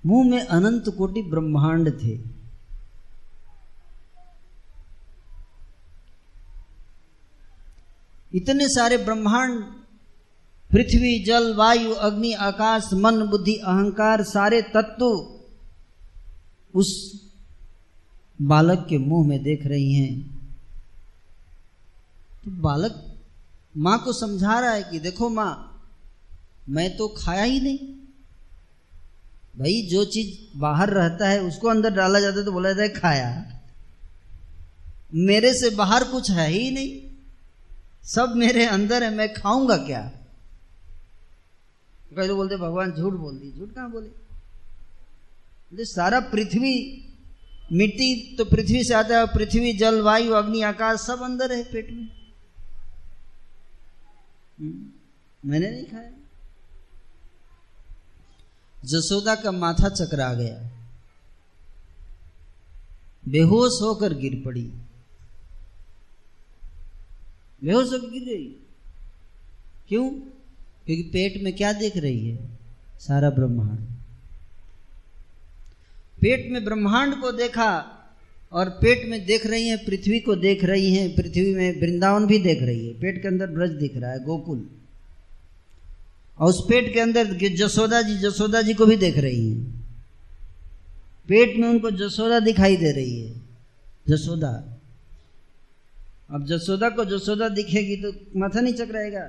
[0.06, 2.20] मुँह में अनंत कोटि ब्रह्मांड थे।
[8.38, 9.64] इतने सारे ब्रह्मांड,
[10.72, 15.06] पृथ्वी, जल, वायु, अग्नि, आकाश, मन, बुद्धि, अहंकार, सारे तत्व
[16.76, 17.20] उस
[18.42, 20.40] बालक के मुँह में देख रही हैं।
[22.46, 23.09] तो बालक
[23.78, 25.66] माँ को समझा रहा है कि देखो माँ,
[26.70, 27.78] मैं तो खाया ही नहीं।
[29.60, 32.90] भाई, जो चीज़ बाहर रहता है, उसको अंदर डाला जाता है तो बोला जाता है
[32.90, 33.60] खाया।
[35.16, 37.02] मेरे से बाहर कुछ है ही नहीं।
[38.04, 40.12] सब मेरे अंदर है, मैं खाऊँगा क्या?
[42.16, 44.08] कई लोग बोलते, भगवान, झूठ बोल दी। झूठ कहाँ बोले?
[44.08, 47.06] बोले सारा पृथ्वी
[47.74, 51.92] मिट्टी तो पृथ्वी से आता है पृथ्वी जल वायु अग्नि, आकाश सब अंदर है पेट
[51.92, 52.19] में।
[55.46, 56.12] मैंने नहीं खाया।
[58.86, 60.70] जसोदा का माथा चकरा गया।
[63.28, 64.72] बेहोश होकर गिर पड़ी।
[67.64, 68.46] बेहोश होकर गिर गई।
[69.88, 70.10] क्यों?
[70.86, 72.60] क्योंकि पेट में क्या देख रही है?
[73.00, 73.80] सारा ब्रह्मांड।
[76.22, 77.96] पेट में ब्रह्मांड को देखा
[78.52, 82.40] और पेट में देख रही है, पृथ्वी को देख रही है, पृथ्वी में वृंदावन भी
[82.40, 84.70] देख रही है। पेट के अंदर ब्रज दिख रहा है, गोकुल।
[86.40, 89.80] और उस पेट के अंदर जसोदा जी जसोदा जी को भी देख रही हैं।
[91.28, 93.42] पेट में उनको जसोदा दिखाई दे रही है,
[94.08, 94.76] जसोदा।
[96.32, 99.22] अब जसोदा को जसोदा दिखेगी तो माथा नहीं चकराएगा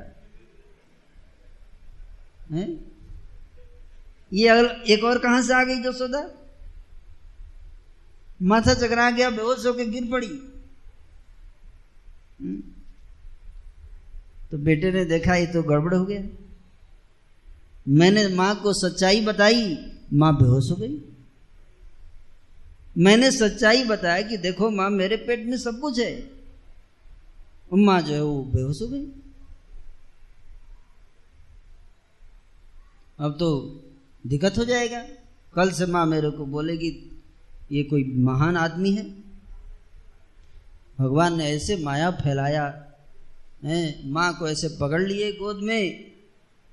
[4.32, 6.20] ये अगर एक और कहाँ से आ गई जसोदा?
[8.42, 10.28] माथा चकरा गया, बेहोश होकर गिर पड़ी।
[12.40, 12.62] हम्म?
[14.50, 16.22] तो बेटे ने देखा, ये तो गड़बड़ हो गया।
[17.88, 21.04] मैंने माँ को सच्चाई बताई, माँ बेहोश हो गई।
[22.98, 26.30] मैंने सच्चाई बताया कि देखो, माँ मेरे पेट में सब कुछ है।
[27.74, 29.06] माँ जो है, वो बेहोश हो गई।
[33.18, 33.60] अब तो
[34.26, 35.02] दिक्कत हो जाएगा।
[35.54, 37.09] कल से माँ मेरे को बोलेगी
[37.72, 39.04] ये कोई महान आदमी है?
[40.98, 42.86] भगवान ने ऐसे माया फैलाया
[43.64, 46.12] है माँ को ऐसे पकड़ लिए गोद में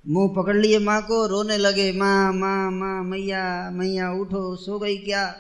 [0.08, 4.98] मुँह पकड़ लिए माँ को रोने लगे माँ माँ माँ मैया मैया उठो सो गई
[4.98, 5.36] क्या?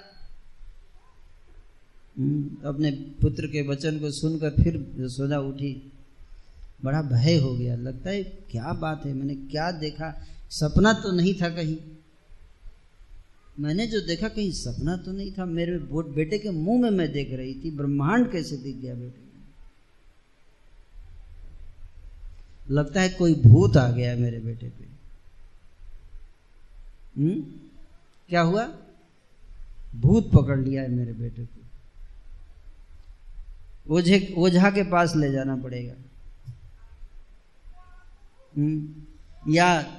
[2.17, 5.91] हम्म, अपने पुत्र के वचन को सुनकर फिर यशोदा उठी।
[6.83, 10.25] बड़ा भय हो गया लगता है क्या बात है मैंने क्या देखा?
[10.49, 11.77] सपना तो नहीं था कहीं।
[13.59, 17.33] मैंने जो देखा, कहीं सपना तो नहीं था। मेरे बेटे के मुँह में मैं देख
[17.33, 19.27] रही थी, ब्रह्मांड कैसे दिख गया बेटे।
[22.73, 24.87] लगता है कोई भूत आ गया मेरे बेटे पे।
[27.21, 27.41] हम्म?
[28.29, 28.77] क्या हुआ?
[29.95, 31.63] भूत पकड़ लिया है मेरे बेटे को।
[33.95, 35.93] ओझे, ओझा के पास ले जाना पड़ेगा।
[38.57, 38.93] हम्म?
[39.53, 39.93] या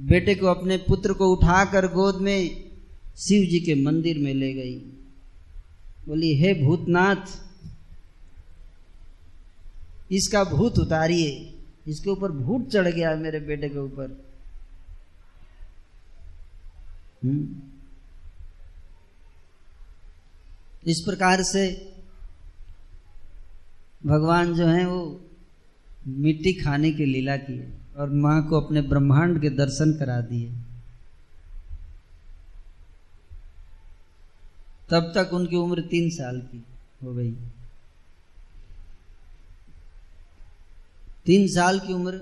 [0.00, 2.70] बेटे को अपने पुत्र को उठाकर गोद में
[3.16, 4.78] शिव जी के मंदिर में ले गई।
[6.06, 7.42] बोली, हे भूतनाथ,
[10.12, 11.54] इसका भूत उतारिए।
[11.86, 14.24] इसके ऊपर भूत चढ़ गया मेरे बेटे के ऊपर।
[17.24, 17.56] हम्म।
[20.86, 21.92] इस प्रकार से
[24.06, 25.20] भगवान जो है वो
[26.08, 30.52] मिट्टी खाने की लीला किए। और माँ को अपने ब्रह्मांड के दर्शन करा दिए।
[34.90, 36.64] तब तक उनकी उम्र तीन साल की
[37.02, 37.32] हो गई।
[41.26, 42.12] तीन साल की उम्र,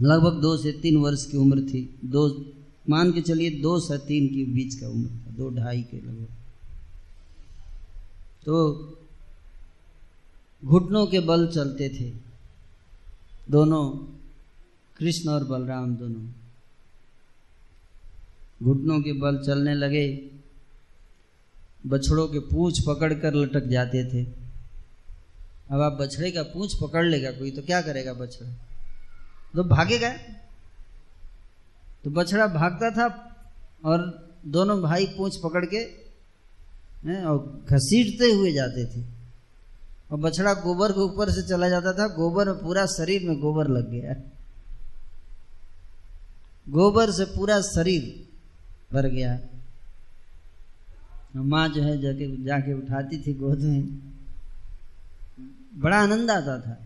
[0.00, 2.52] लगभग दो से तीन वर्ष की उम्र थी। दो,
[2.90, 6.26] मान के चलिए दो से तीन के बीच का उम्र था, दो ढाई के लगभग।
[8.46, 8.80] तो
[10.64, 12.31] घुटनों के बल चलते थे।
[13.52, 13.90] दोनों,
[14.96, 16.26] कृष्ण और बलराम दोनों।
[18.62, 20.30] घुटनों के बल चलने लगे,
[21.86, 24.24] बछड़ों के पूछ पकड़ कर लटक जाते थे।
[25.70, 28.52] अब आप बछड़े का पूछ पकड़ लेगा, कोई तो क्या करेगा बछड़ा?
[29.54, 30.12] तो भागेगा।
[32.04, 33.36] तो बछड़ा भागता था
[33.84, 35.84] और दोनों भाई पूछ पकड़ के
[37.24, 39.11] और घसीटते हुए जाते थे।
[40.12, 43.68] और बछड़ा गोबर के ऊपर से चला जाता था, गोबर में पूरा शरीर में गोबर
[43.68, 44.14] लग गया।
[46.68, 48.28] गोबर से पूरा शरीर
[48.92, 49.40] भर गया।
[51.36, 54.12] माँ जो है जाके जाके उठाती थी गोद में।
[55.74, 56.78] बड़ा आनंद आता था।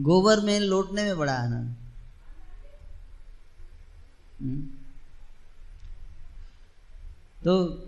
[0.00, 1.76] गोबर में लौटने में बड़ा आनंद।
[4.40, 4.62] हम्म।
[7.44, 7.86] तो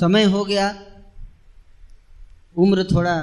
[0.00, 0.84] समय हो गया,
[2.56, 3.16] उम्र थोड़ा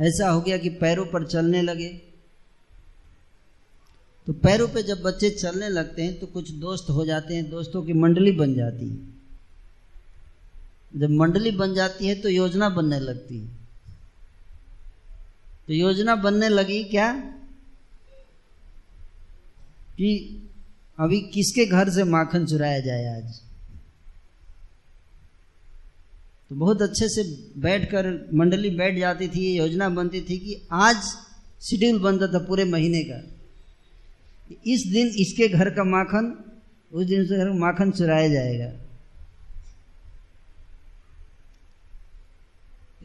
[0.00, 1.88] ऐसा हो गया कि पैरों पर चलने लगे।
[4.26, 7.82] तो पैरों पे जब बच्चे चलने लगते हैं तो कुछ दोस्त हो जाते हैं, दोस्तों
[7.82, 8.96] की मंडली बन जाती है।
[10.96, 13.46] जब मंडली बन जाती है तो योजना बनने लगती है।
[15.66, 17.12] तो योजना बनने लगी क्या?
[19.96, 20.08] कि
[20.98, 23.49] अभी किसके घर से माखन चुराया जाए आज?
[26.50, 27.22] तो बहुत अच्छे से
[27.60, 30.96] बैठकर मंडली बैठ जाती थी योजना बनती थी कि आज
[31.62, 33.18] शेड्यूल बनता था पूरे महीने का।
[34.66, 36.44] इस दिन इसके घर का माखन,
[36.92, 38.72] उस दिन से घर का माखन चुराया जाएगा।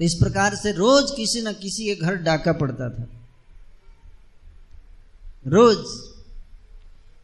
[0.01, 3.07] इस प्रकार से रोज किसी न किसी के घर डाका पड़ता था।
[5.47, 5.77] रोज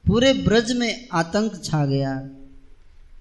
[0.07, 2.13] पूरे ब्रज में आतंक छा गया।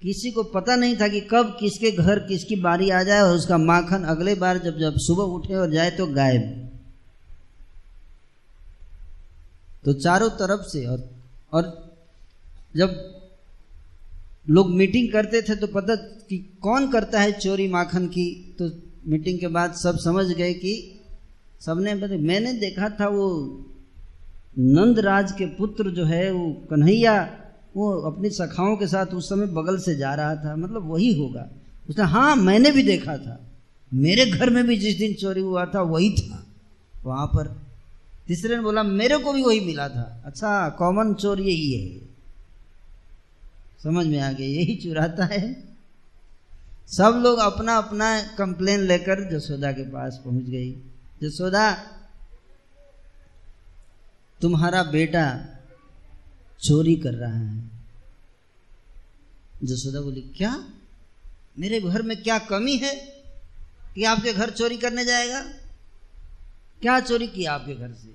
[0.03, 3.59] किसी को पता नहीं था कि कब किसके घर किसकी बारी आ जाए और उसका
[3.59, 6.71] माखन अगले बार जब जब सुबह उठे और जाए तो गायब।
[9.85, 11.11] तो चारों तरफ़ से और
[11.53, 11.93] और
[12.77, 13.21] जब
[14.51, 18.57] लोग मीटिंग करते थे तो पता कि कौन करता है चोरी माखन की?
[18.59, 18.71] तो
[19.07, 21.01] मीटिंग के बाद सब समझ गए कि
[21.61, 23.29] सबने मैंने देखा था वो
[24.59, 27.37] नंदराज के पुत्र जो है वो कन्हैया
[27.77, 31.49] वो अपनी सखाओं के साथ उस समय बगल से जा रहा था मतलब वही होगा।
[31.91, 33.41] उसने हाँ मैंने भी देखा था।
[33.95, 36.47] मेरे घर में भी जिस दिन चोरी हुआ था, वही था।
[37.05, 37.63] वहाँ पर
[38.27, 42.01] तीसरे ने बोला, मेरे को भी वही मिला था। अच्छा कॉमन चोर यही है।
[43.83, 45.65] समझ में आ गया, यही चुराता है।
[46.89, 50.73] सब लोग अपना अपना कंप्लेन लेकर जसोदा के पास पहुँच गई।
[51.23, 51.77] जसोदा,
[54.41, 55.39] तुम्हारा बेटा
[56.63, 57.71] चोरी कर रहा है।
[59.65, 60.69] जसोदा बोली, क्या?
[61.59, 62.95] मेरे घर में क्या कमी है
[63.95, 65.43] कि आपके घर चोरी करने जाएगा?
[66.83, 68.15] क्या चोरी किया आपके घर से?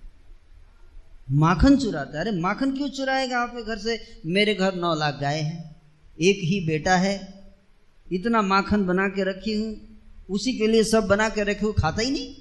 [1.32, 4.22] माखन चुराता है। अरे, माखन क्यों चुराएगा आपके घर से?
[4.26, 5.76] मेरे घर नौ लाख गाय है,
[6.22, 7.44] एक ही बेटा है,
[8.12, 12.02] इतना माखन बना के रखी हूँ, उसी के लिए सब बना के रखे हूँ खाता
[12.02, 12.36] ही नहीं।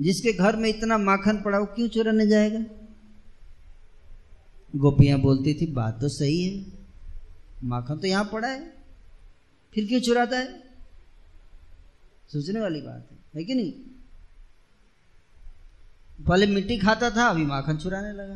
[0.00, 2.79] जिसके घर में इतना माखन पड़ा वो क्यों चुराने जाएगा?
[4.76, 6.66] गोपियाँ बोलती थी, बात तो सही है।
[7.64, 8.72] माखन तो यहाँ पड़ा है।
[9.74, 10.62] फिर क्यों चुराता है?
[12.32, 13.72] सोचने वाली बात है है कि नहीं?
[16.24, 18.34] पहले मिट्टी खाता था, अभी माखन चुराने लगा।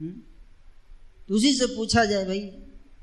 [0.00, 0.20] हम्म?
[1.28, 2.40] तो उसी से पूछा जाए भाई,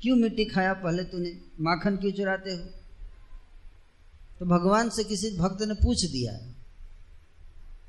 [0.02, 1.40] क्यों मिट्टी खाया पहले तूने?
[1.60, 2.64] माखन क्यों चुराते हो?
[4.38, 6.55] तो भगवान से किसी भक्त ने पूछ दिया।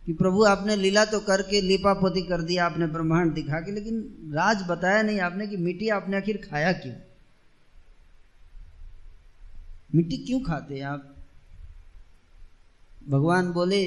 [0.08, 4.58] कि प्रभु, आपने लीला तो करके लिपापोती कर दिया, आपने ब्रह्मांड दिखा के, लेकिन राज
[4.70, 6.94] बताया नहीं आपने कि मिट्टी आपने आखिर खाया क्यों?
[9.96, 11.16] मिट्टी क्यों खाते हैं आप?
[13.10, 13.86] भगवान बोले,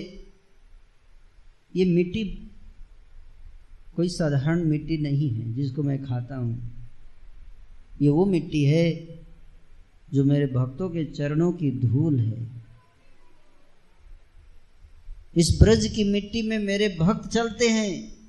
[1.77, 2.51] ये मिट्टी
[3.97, 6.87] कोई साधारण मिट्टी नहीं है जिसको मैं खाता हूँ।
[8.03, 9.09] ये वो मिट्टी है
[10.12, 12.59] जो मेरे भक्तों के चरणों की धूल है।
[15.37, 18.20] इस ब्रज की मिट्टी में मेरे भक्त चलते हैं।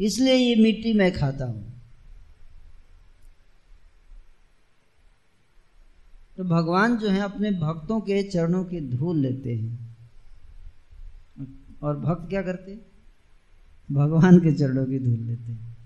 [0.00, 1.72] इसलिए ये मिट्टी मैं खाता हूँ।
[6.36, 9.96] तो भगवान जो है अपने भक्तों के चरणों की धूल लेते हैं।
[11.82, 12.78] और भक्त क्या करते?
[13.92, 15.76] भगवान के चरणों की धूल लेते हैं।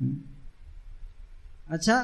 [0.00, 0.16] हम्म।
[1.68, 2.02] अच्छा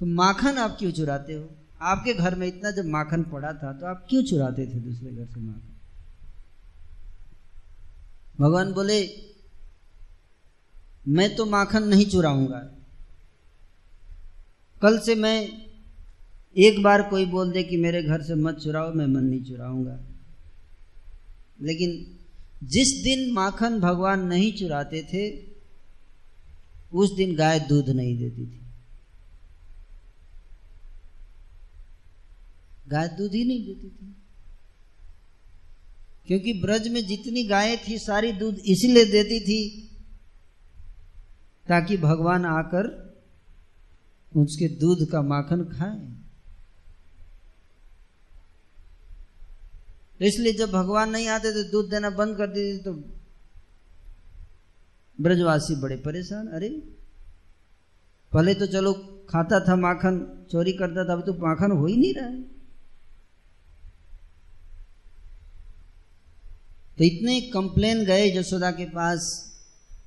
[0.00, 1.50] तो माखन आप क्यों चुराते हो?
[1.82, 5.26] आपके घर में इतना जब माखन पड़ा था तो आप क्यों चुराते थे दूसरे घर
[5.26, 5.76] से माखन?
[8.40, 9.08] भगवान बोले,
[11.08, 12.58] मैं तो माखन नहीं चुराऊँगा।
[14.82, 15.48] कल से मैं
[16.56, 20.00] एक बार कोई बोल दे कि मेरे घर से मत चुराओ, मैं मन नहीं चुराऊँगा।
[21.62, 22.18] लेकिन
[22.66, 25.50] जिस दिन माखन भगवान नहीं चुराते थे,
[26.92, 28.59] उस दिन गाय दूध नहीं देती थी।
[32.90, 34.16] गाय दूध ही नहीं देती थी।
[36.26, 39.90] क्योंकि ब्रज में जितनी गायें थी, सारी दूध इसलिए देती थी
[41.68, 43.10] ताकि भगवान आकर
[44.36, 46.20] उसके दूध का माखन खाए।
[50.18, 52.92] तो इसलिए जब भगवान नहीं आते थे, दूध देना बंद कर देते तो
[55.20, 56.68] ब्रजवासी बड़े परेशान। अरे,
[58.32, 58.92] पहले तो चलो
[59.30, 62.59] खाता था माखन, चोरी करता था अभी तो माखन हो ही नहीं रहा है।
[67.00, 69.50] तो इतने कंप्लेन गए यशोदा के पास।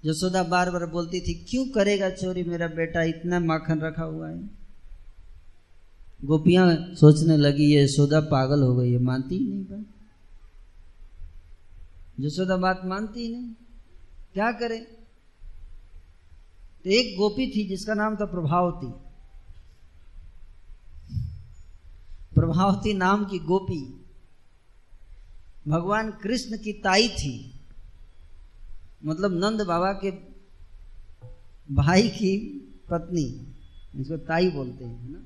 [0.06, 3.04] यशोदा बार बार बोलती थी, क्यों करेगा चोरी मेरा बेटा?
[3.04, 4.50] इतना माखन रखा हुआ है।
[6.24, 9.86] गोपियाँ सोचने लगी, ये यशोदा पागल हो गई है, मानती ही नहीं बात।
[12.20, 13.54] यशोदा बात मानती ही नहीं।
[14.34, 14.80] क्या करे?
[16.84, 18.94] तो एक गोपी थी जिसका नाम था प्रभावती।
[22.36, 24.03] प्रभावती नाम की गोपी
[25.68, 27.60] भगवान कृष्ण की ताई थी।
[29.06, 30.12] मतलब नंद बाबा के
[31.74, 32.38] भाई की
[32.90, 33.48] पत्नी
[33.96, 35.26] इसको ताई बोलते हैं ना?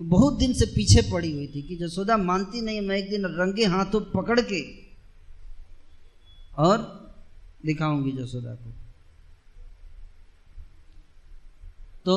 [0.00, 3.64] बहुत दिन से पीछे पड़ी हुई थी कि जसोदा मानती नहीं, मैं एक दिन रंगे
[3.64, 4.62] हाथों पकड़ के
[6.58, 6.78] और
[7.66, 8.70] दिखाऊँगी जसोदा को।
[12.04, 12.14] तो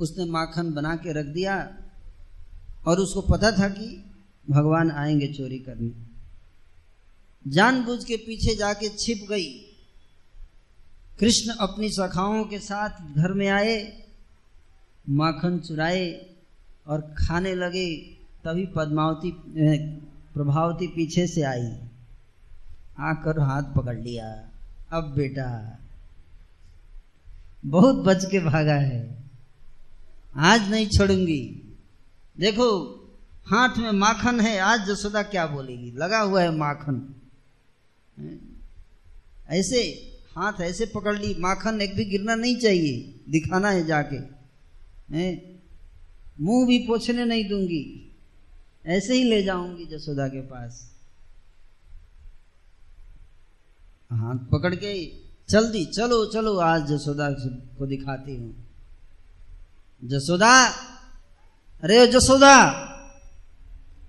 [0.00, 1.76] उसने माखन बना के रख दिया
[2.86, 4.07] और उसको पता था कि
[4.50, 5.90] भगवान आएँगे चोरी करने।
[7.50, 9.64] जानबूझ के पीछे जाके छिप गई।
[11.20, 14.02] कृष्ण अपनी सखाओं के साथ घर में आए,
[15.08, 16.26] माखन चुराए
[16.86, 17.96] और खाने लगे,
[18.44, 19.30] तभी पद्मावती
[20.34, 21.78] प्रभावती पीछे से आई।
[22.98, 24.48] आकर हाथ पकड़ लिया।
[24.92, 25.78] अब बेटा,
[27.66, 29.24] बहुत बच के भागा है।
[30.36, 31.76] आज नहीं छोड़ूँगी।
[32.40, 32.97] देखो
[33.48, 35.90] हाथ में माखन है, आज जसोदा क्या बोलेगी?
[35.92, 37.14] लगा हुआ है माखन।
[39.50, 39.80] ऐसे
[40.36, 44.18] हाथ ऐसे पकड़ ली, माखन एक भी गिरना नहीं चाहिए, दिखाना है जाके।
[46.40, 47.84] मुँह भी पोछने नहीं दूँगी।
[48.86, 50.90] ऐसे ही ले जाऊँगी जसोदा के पास।
[54.12, 54.92] हाथ पकड़ के
[55.48, 57.30] चल दी चलो चलो, आज जसोदा
[57.78, 58.54] को दिखाती हूँ।
[60.04, 60.52] जसोदा
[61.82, 62.54] अरे जसोदा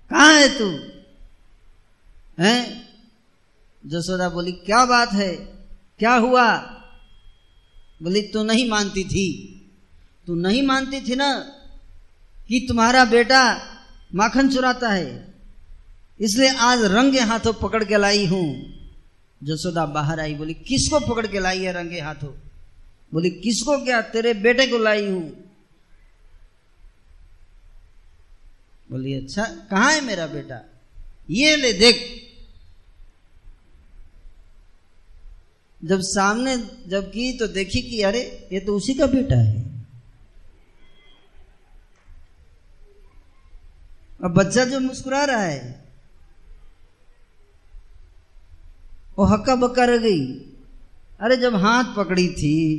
[0.10, 0.80] कहा है तू?
[2.44, 2.90] हैं?
[3.86, 5.36] जसोदा बोली, क्या बात है?
[6.00, 6.58] क्या हुआ?
[8.04, 9.56] बोली, तू नहीं मानती थी।
[10.28, 11.40] तू नहीं मानती थी ना
[12.48, 13.60] कि तुम्हारा बेटा
[14.16, 15.34] माखन चुराता है।
[16.22, 18.74] इसलिए आज रंगे हाथों पकड़ के लाई हूँ।
[19.44, 22.34] जसोदा बाहर आई, बोली, किसको पकड़ के लाई है रंगे हाथों?
[23.14, 24.02] बोली, किसको क्या?
[24.02, 25.49] तेरे बेटे को लाई हूँ।
[28.92, 30.70] बोली अच्छा कहाँ है मेरा बेटा?
[31.30, 32.26] ये ले, देख।
[35.86, 39.86] जब सामने जब की तो देखी कि, अरे, ये तो उसी का बेटा है।
[44.24, 45.86] अब बच्चा जो मुस्कुरा रहा है,
[49.18, 50.34] वो हक्का बक्का रह गई।
[51.20, 52.78] अरे, जब हाथ पकड़ी थी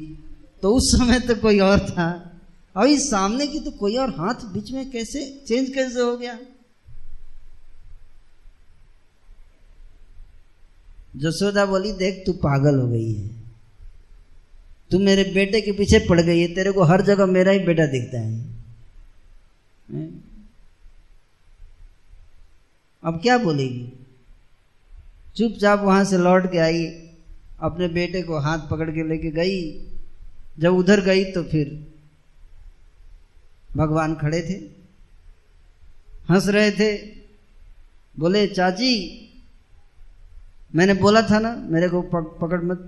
[0.63, 2.27] तो उस समय तो कोई और था।
[2.77, 6.39] अभी सामने की तो कोई और हाथ बीच में कैसे चेंज कैसे हो गया?
[11.16, 13.29] जसोदा बोली, देख, तू पागल हो गई है।
[14.91, 17.87] तू मेरे बेटे के पीछे पड़ गई है। तेरे को हर जगह मेरा ही बेटा
[17.87, 18.45] दिखता है?
[23.05, 23.93] अब क्या बोलेगी?
[25.37, 26.87] चुपचाप वहाँ से लौट के आई,
[27.61, 29.87] अपने बेटे को हाथ पकड़ के लेके गई।
[30.59, 31.89] जब उधर गई तो फिर
[33.77, 34.55] भगवान खड़े थे
[36.31, 36.91] हंस रहे थे
[38.14, 38.93] बोले चाची
[40.75, 42.81] मैंने बोला था ना मेरे को पकड़ मत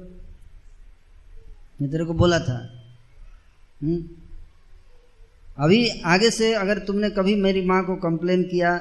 [1.81, 2.59] मैं तेरे को बोला था
[3.83, 3.91] हुँ?
[3.91, 4.03] हम्म?
[5.59, 8.77] अभी आगे से अगर तुमने कभी मेरी माँ को कंप्लेन किया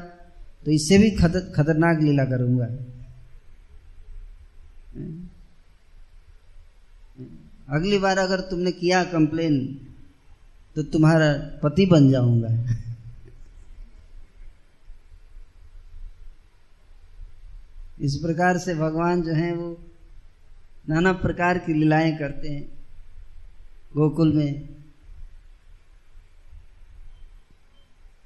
[0.65, 2.67] तो इससे भी खतर, खतरनाक लीला करूँगा
[7.69, 9.57] अगली बार अगर तुमने किया कंप्लेन
[10.75, 12.49] तो तुम्हारा पति बन जाऊँगा।
[18.01, 19.83] इस प्रकार से भगवान जो हैं वो
[20.89, 22.63] नाना प्रकार की लीलाएँ करते हैं
[23.97, 24.67] गोकुल में।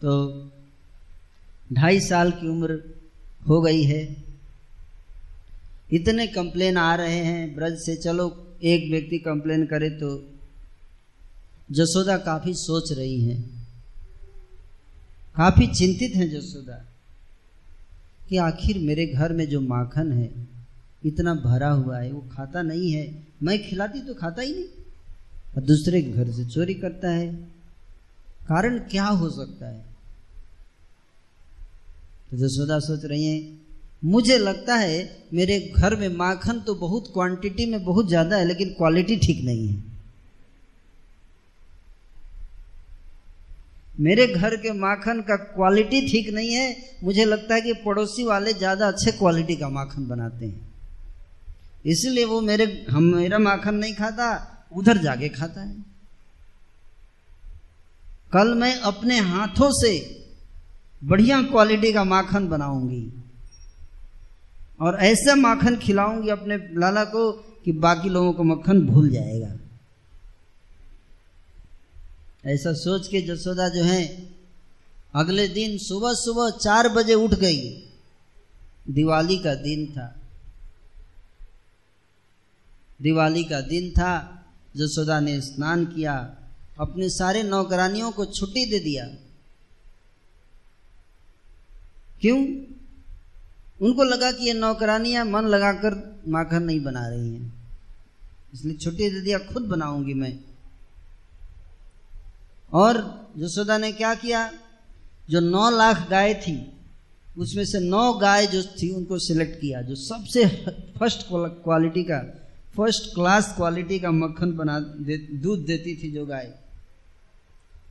[0.01, 0.51] तो
[1.73, 2.95] ढाई साल की उम्र
[3.49, 4.23] हो गई है।
[5.93, 10.34] इतने कंप्लेन आ रहे हैं, ब्रज से चलो, एक व्यक्ति कंप्लेन करे तो
[11.71, 13.67] जसोदा काफ़ी सोच रही हैं।
[15.37, 16.85] काफ़ी चिंतित हैं जसोदा
[18.29, 20.47] कि आखिर मेरे घर में जो माखन है,
[21.05, 24.63] इतना भरा हुआ है, वो खाता नहीं है। मैं खिलाती तो खाता ही नहीं।
[25.57, 27.33] और दूसरे घर से चोरी करता है।
[28.47, 29.85] कारण क्या हो सकता है?
[32.31, 33.61] तो जसोदा सोच रही हैं,
[34.05, 38.69] मुझे लगता है मेरे घर में माखन तो बहुत क्वांटिटी में बहुत ज़्यादा है, लेकिन
[38.69, 39.94] क्वालिटी ठीक नहीं है।
[43.99, 48.53] मेरे घर के माखन का क्वालिटी ठीक नहीं है। मुझे लगता है कि पड़ोसी वाले
[48.53, 50.73] ज़्यादा अच्छे क्वालिटी का माखन बनाते हैं।
[51.85, 54.27] इसलिए वो मेरे, हम, मेरा माखन नहीं खाता,
[54.75, 55.73] उधर जाके खाता है।
[58.33, 59.93] कल मैं अपने हाथों से
[61.03, 63.11] बढ़िया क्वालिटी का माखन बनाऊँगी
[64.79, 67.31] और ऐसा माखन खिलाऊँगी अपने लाला को
[67.65, 69.47] कि बाकी लोगों को मक्खन भूल जाएगा।
[72.47, 74.29] ऐसा सोच के जसोदा जो है,
[75.15, 77.89] अगले दिन सुबह सुबह चार बजे उठ गई।
[78.89, 80.15] दिवाली का दिन था।
[83.01, 84.45] दिवाली का दिन था,
[84.77, 86.35] जसोदा ने स्नान किया,
[86.79, 89.05] अपने सारे नौकरानियों को छुट्टी दे दिया।
[92.21, 92.37] क्यों?
[93.81, 97.69] उनको लगा कि ये नौकरानियाँ मन लगाकर माखन नहीं बना रही हैं।
[98.53, 100.54] इसलिए छुट्टी दे दिया, खुद बनाऊँगी मैं।
[102.75, 102.95] और
[103.37, 104.51] जसोदा ने क्या किया?
[105.29, 106.71] जो नौ लाख गाय थी
[107.37, 110.45] उसमें से नौ गाय जो थी उनको सिलेक्ट किया जो सबसे
[110.99, 112.19] फ़र्स्ट क्वालिटी का
[112.77, 116.53] फ़र्स्ट क्लास क्वालिटी का मक्खन बना दे, दूध देती थी जो गाय।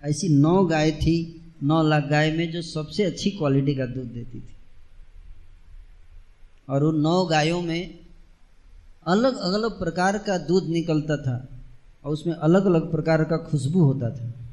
[0.04, 1.16] ऐसी नौ गाय थी
[1.62, 4.56] नौ लाख गाय में जो सबसे अच्छी क्वालिटी का दूध देती थी।
[6.68, 7.98] और उन नौ गायों में
[9.06, 11.48] अलग अलग प्रकार का दूध निकलता था
[12.04, 14.43] और उसमें अलग अलग प्रकार का खुशबू होता था।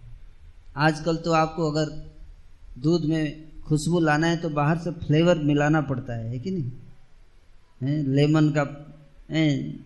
[0.77, 2.11] आजकल तो आपको अगर
[2.77, 6.71] दूध में खुशबू लाना है तो बाहर से फ्लेवर मिलाना पड़ता है, है कि नहीं?
[7.81, 8.63] है लेमन का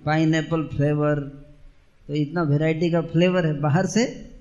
[0.05, 1.19] पाइन एप्पल फ्लेवर
[2.07, 4.31] तो इतना वेराइटी का फ्लेवर है बाहर से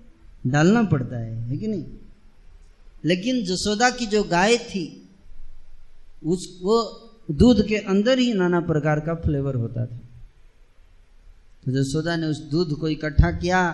[0.47, 1.85] डालना पड़ता है है कि नहीं?
[3.05, 5.09] लेकिन जसोदा की जो गाय थी
[6.25, 10.01] उस वो दूध के अंदर ही नाना प्रकार का फ्लेवर होता था।
[11.67, 13.71] तो जसोदा ने उस दूध को इकट्ठा किया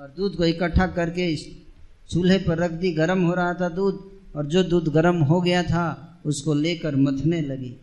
[0.00, 1.36] और दूध को इकट्ठा करके
[2.10, 5.62] चूल्हे पर रख दी, गर्म हो रहा था दूध, और जो दूध गर्म हो गया
[5.62, 7.76] था, उसको लेकर मथने लगी।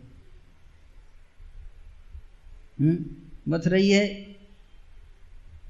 [2.79, 3.05] हम्म?
[3.53, 4.35] मथ रही है?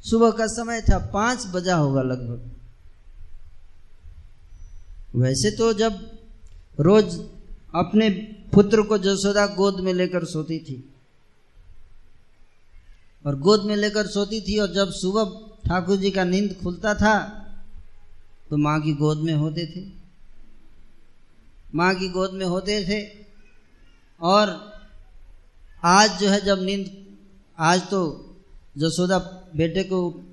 [0.10, 2.52] सुबह का समय था, पाँच बजा होगा लगभग।
[5.16, 6.12] वैसे तो जब
[6.80, 7.20] रोज
[7.76, 8.10] अपने
[8.54, 10.94] पुत्र को जसोदा गोद में लेकर सोती थी,
[13.26, 17.38] और गोद में लेकर सोती थी, और जब सुबह ठाकुर जी का नींद खुलता था
[18.52, 19.92] तो माँ की गोद में होते थे
[21.76, 23.28] माँ की गोद में होते थे
[24.22, 24.74] और
[25.84, 27.08] आज जो है जब नींद
[27.60, 28.02] आज तो
[28.78, 29.18] जसोदा
[29.56, 30.24] बेटे को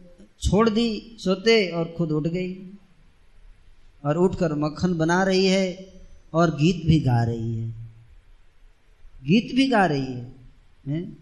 [0.42, 2.54] छोड़ दी सोते और खुद उठ गई
[4.04, 5.92] और उठकर मक्खन बना रही है
[6.34, 7.70] और गीत भी गा रही है
[9.24, 10.32] गीत भी गा रही है,
[10.88, 11.16] है?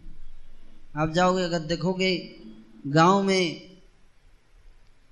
[0.97, 2.41] आप जाओगे अगर देखोगे
[2.87, 3.66] गाँव में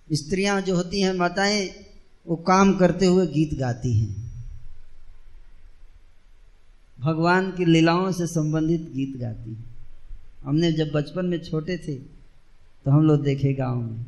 [0.09, 1.69] स्त्रियाँ जो होती हैं माताएँ
[2.27, 4.33] वो काम करते हुए गीत गाती हैं।
[7.01, 9.65] भगवान की लीलाओं से संबंधित गीत गाती हैं।
[10.45, 11.95] हमने जब बचपन में छोटे थे
[12.85, 14.07] तो हम लोग देखे गाँव में।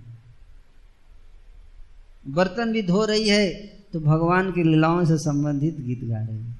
[2.28, 3.51] बर्तन भी धो रही है
[3.92, 6.57] तो भगवान की लीलाओं से संबंधित गीत गा रही है।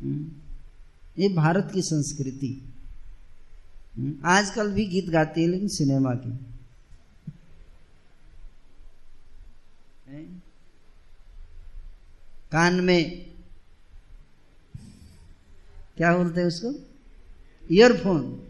[0.00, 0.26] हम्म,
[1.18, 2.74] ये भारत की संस्कृति।
[3.96, 6.38] हम्म, आजकल भी गीत गाती है लेकिन सिनेमा की।
[12.56, 13.26] कान में
[15.96, 16.74] क्या बोलते हैं उसको?
[17.74, 18.42] ईयरफोन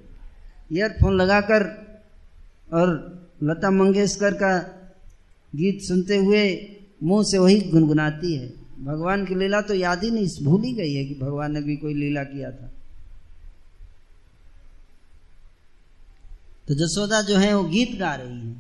[0.72, 1.62] ईयरफोन लगाकर
[2.72, 2.86] और
[3.42, 4.58] लता मंगेशकर का
[5.54, 8.48] गीत सुनते हुए मुँह से वही गुनगुनाती है।
[8.84, 11.76] भगवान की लीला तो याद ही नहीं, भूल ही गई है कि भगवान ने भी
[11.76, 12.72] कोई लीला किया था।
[16.68, 18.54] तो जसोदा जो है वो गीत गा रही है।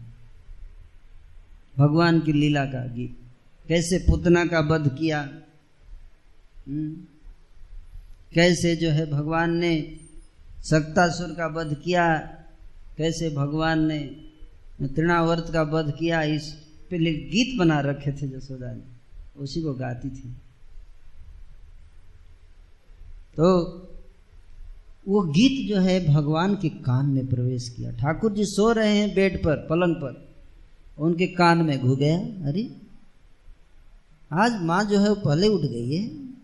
[1.78, 3.25] भगवान की लीला का गीत।
[3.68, 5.20] कैसे पुतना का वध किया?
[6.68, 6.96] हम्म,
[8.34, 9.96] कैसे जो है भगवान ने
[10.64, 12.18] सक्तासुर का वध किया?
[12.98, 13.98] कैसे भगवान ने
[14.82, 16.22] तृणावर्त का वध किया?
[16.22, 16.52] इस
[16.90, 18.82] पे गीत बना रखे थे जसोदा ने।
[19.36, 20.36] उसी को गाती थी।
[23.36, 23.62] तो
[25.08, 29.14] वो गीत जो है भगवान के कान में प्रवेश किया। ठाकुर जी सो रहे हैं
[29.14, 30.34] बेड पर पलंग पर।
[30.98, 32.85] उनके कान में घु गया अरे
[34.32, 36.34] आज माँ जो है वो पहले उठ गई है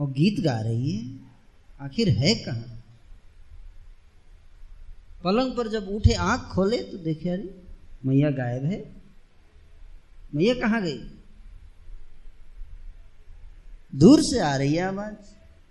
[0.00, 1.20] और गीत गा रही है।
[1.80, 2.84] आखिर है कहाँ?
[5.24, 7.62] पलंग पर जब उठे, आँख खोले तो देखे, अरे,
[8.06, 8.92] मैया गायब है।
[10.34, 10.98] मैया कहाँ गई?
[13.94, 15.14] दूर से आ रही है आवाज़।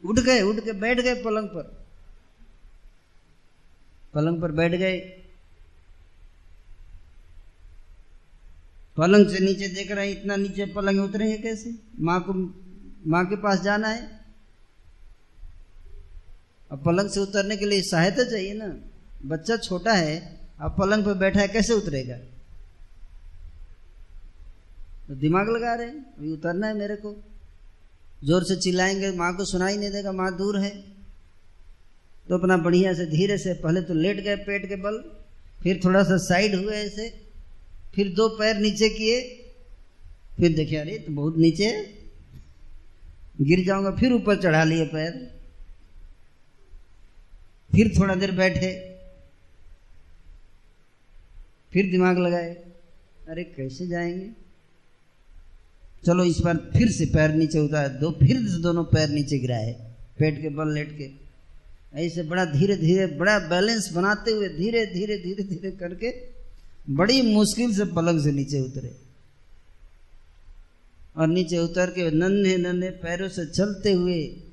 [0.08, 1.86] उठ गए, उठ के बैठ गए पलंग पर।
[4.14, 5.21] पलंग पर बैठ गए।
[8.98, 11.76] पलंग से नीचे देख रहे हैं, इतना नीचे पलंग उतरेंगे कैसे?
[12.00, 12.34] माँ को,
[13.10, 14.22] माँ के पास जाना है।
[16.72, 18.76] अब पलंग से उतरने के लिए सहायता चाहिए ना।
[19.26, 22.18] बच्चा छोटा है, अब पलंग पर बैठा है, कैसे उतरेगा?
[25.08, 27.24] तो दिमाग लगा रहे हैं, अभी उतरना है मेरे को।
[28.24, 30.82] ज़ोर से चिल्लाएँगे, माँ को सुनाई नहीं देगा, माँ दूर है।
[32.30, 35.12] तो अपना बढ़िया से धीरे से, पहले तो लेट गए पेट के बल,
[35.64, 37.21] फिर थोड़ा सा साइड हुए ऐसे।
[37.96, 39.22] फिर दो पैर नीचे किए,
[40.38, 41.70] फिर देखिए अरे तो बहुत नीचे
[43.42, 45.12] गिर जाऊँगा, फिर ऊपर चढ़ा लिए पैर।
[47.72, 48.72] फिर थोड़ा देर बैठे,
[51.74, 52.54] फिर दिमाग लगाए,
[53.30, 54.30] अरे, कैसे जाएँगे?
[56.06, 59.72] चलो, इस बार फिर से पैर नीचे उतार दो, फिर से दोनों पैर नीचे गिराए,
[60.20, 61.10] पेट के बल लेट के।
[62.00, 66.31] ऐसे बड़ा धीरे धीरे बड़ा बैलेंस बनाते हुए धीरे धीरे धीरे धीरे करके
[66.90, 68.98] बड़ी मुश्किल से पलंग से नीचे उतरे।
[71.18, 74.44] और नीचे उतर के नन्हे नन्हे पैरों से चलते हुए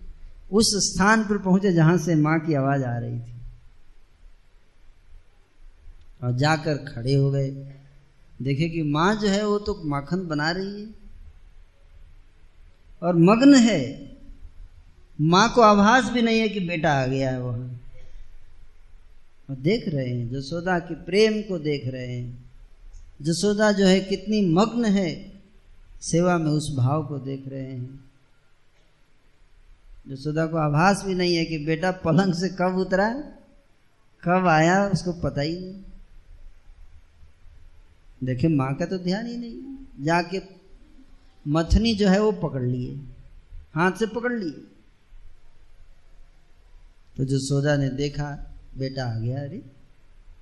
[0.52, 3.34] उस स्थान पर पहुँचे जहाँ से माँ की आवाज़ आ रही थी।
[6.24, 7.50] और जाकर खड़े हो गए।
[8.42, 10.88] देखे कि माँ जो है वो तो माखन बना रही है।
[13.02, 14.12] और मग्न है।
[15.20, 17.77] माँ को आभास भी नहीं है कि बेटा आ गया है वहाँ।
[19.54, 22.50] देख रहे हैं, जसोदा के प्रेम को देख रहे हैं।
[23.22, 25.42] जसोदा जो है, कितनी मग्न है,
[26.00, 28.04] सेवा में उस भाव को देख रहे हैं।
[30.08, 33.14] जसोदा को आभास भी नहीं है कि बेटा पलंग से कब उतरा,
[34.24, 35.74] कब आया, उसको पता ही नहीं।
[38.24, 40.40] देखे माँ का तो ध्यान ही नहीं जाके
[41.48, 43.00] मथनी जो है, वो पकड़ लिए।
[43.74, 44.64] हाथ से पकड़ लिए।
[47.16, 49.58] तो जसोदा ने देखा बेटा आ गया, अरे,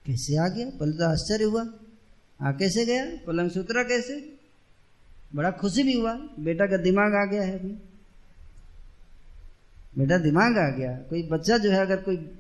[0.06, 0.70] कैसे आ गया?
[0.70, 1.66] पहले तो आश्चर्य हुआ।
[2.42, 3.06] आ कैसे गया?
[3.26, 4.36] पलंग से उतरा कैसे?
[5.34, 7.68] बड़ा खुशी भी हुआ। बेटा का दिमाग आ गया है अभी।
[9.98, 12.38] बेटा, दिमाग आ गया। कोई बच्चा जो है, अगर कोई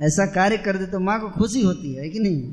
[0.00, 2.52] ऐसा कार्य कर दे तो माँ को खुशी होती है कि नहीं?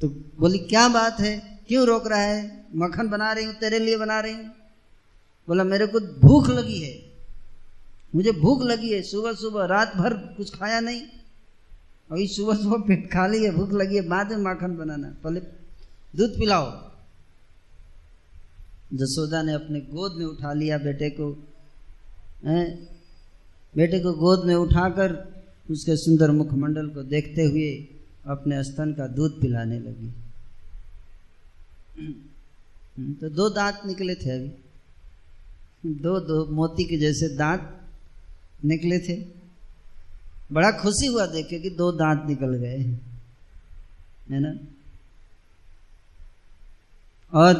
[0.00, 1.58] तो बोली, क्या बात है?
[1.68, 2.64] क्यों रोक रहा है?
[2.76, 4.44] मक्खन बना रही हूँ, तेरे लिए बना रही हूँ।
[5.48, 7.11] बोला, मेरे को भूख लगी है।
[8.14, 11.02] मुझे भूख लगी है, सुबह सुबह, रात भर कुछ खाया नहीं।
[12.10, 15.40] अभी सुबह सुबह पेट खाली है, भूख लगी है, बाद में माखन बनाना। पहले
[16.16, 16.92] दूध पिलाओ।
[18.94, 21.48] जसोदा ने अपने गोद में उठा लिया बेटे को,
[22.44, 22.88] है?
[23.76, 25.32] बेटे को गोद में उठाकर
[25.70, 27.88] उसके सुंदर मुखमंडल को देखते हुए
[28.26, 30.14] अपने स्तन का दूध पिलाने लगी।
[33.14, 34.52] तो दो दांत निकले थे अभी।
[35.94, 37.78] दो दो मोती के जैसे दांत
[38.64, 39.24] निकले थे।
[40.52, 42.78] बड़ा खुशी हुआ देखे कि दो दांत निकल गए
[44.30, 44.54] है ना?
[47.32, 47.54] और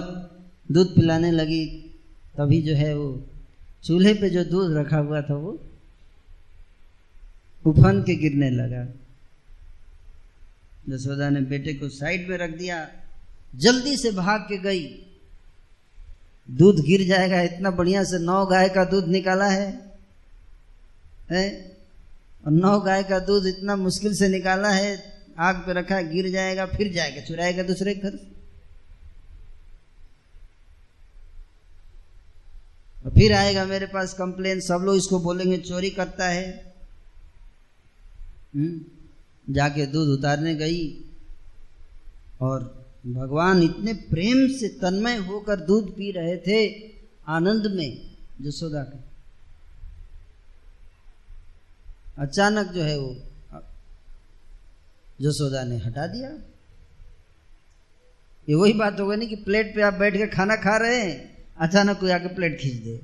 [0.72, 1.66] दूध पिलाने लगी,
[2.36, 3.24] तभी जो है वो
[3.84, 5.60] चूल्हे पे जो दूध रखा हुआ था वो
[7.66, 8.86] उफन के गिरने लगा।
[10.88, 12.88] जसोदा ने बेटे को साइड में रख दिया,
[13.54, 15.06] जल्दी से भाग के गई।
[16.50, 19.91] दूध गिर जाएगा, इतना बढ़िया से नौ गाय का दूध निकाला है।
[21.32, 21.76] है?
[22.46, 26.66] और नौ गाय का दूध इतना मुश्किल से निकाला है, आग पे रखा गिर जाएगा,
[26.66, 28.32] फिर जाएगा, चुराएगा दूसरे घर
[33.04, 36.74] और फिर आएगा मेरे पास कंप्लेन सब लोग इसको बोलेंगे, चोरी करता है।
[38.54, 38.80] हम्म?
[39.52, 41.04] जाके दूध उतारने गई।
[42.40, 46.92] और भगवान इतने प्रेम से तन्मय होकर दूध पी रहे थे,
[47.28, 49.11] आनंद में जसोदा का
[52.18, 53.14] अचानक जो है वो
[55.20, 56.30] जसोदा ने हटा दिया।
[58.48, 61.44] ये वही बात होगा नहीं कि प्लेट पे आप बैठ के खाना खा रहे हैं,
[61.60, 62.96] अचानक कोई आके प्लेट खींच दे।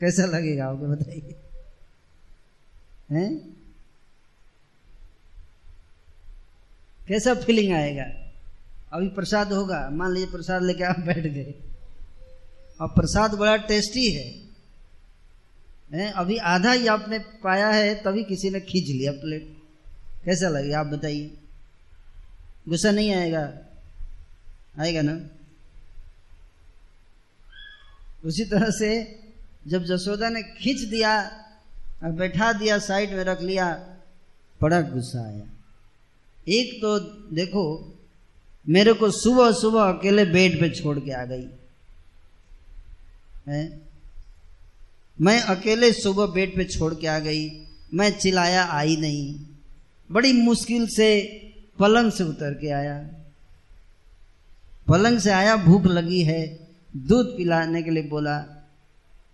[0.00, 1.34] कैसा लगेगा, आपको बताइए।
[3.10, 3.56] हैं?
[7.08, 8.04] कैसा फीलिंग आएगा?
[8.92, 11.54] अभी प्रसाद होगा, मान लीजिए प्रसाद लेके आप बैठ गए।
[12.80, 14.47] और प्रसाद बड़ा टेस्टी है।
[15.96, 19.56] अभी आधा ही आपने पाया है, तभी किसी ने खींच लिया प्लेट
[20.24, 20.72] कैसा लगे?
[20.72, 21.34] आप बताइए।
[22.68, 23.52] गुस्सा नहीं आएगा?
[24.78, 25.20] आएगा ना?
[28.24, 29.20] उसी तरह से
[29.66, 31.44] जब जसोदा ने खींच दिया,
[32.04, 33.96] और बैठा दिया, साइड में रख लिया,
[34.62, 35.42] बड़ा गुस्सा आया।
[36.48, 36.98] एक तो
[37.34, 37.94] देखो,
[38.68, 41.48] मेरे को सुबह सुबह अकेले बेड पे छोड़ के आ गई।
[43.48, 43.87] है?
[45.18, 47.48] मैं अकेले सुबह बेड पे छोड़ के आ गई।
[47.94, 49.34] मैं चिल्लाया, आई नहीं।
[50.10, 51.08] बड़ी मुश्किल से
[51.78, 52.98] पलंग से उतर के आया।
[54.88, 58.36] पलंग से आया, भूख लगी है। दूध पिलाने के लिए बोला,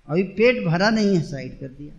[0.08, 1.92] अभी पेट भरा नहीं है, साइड कर दिया।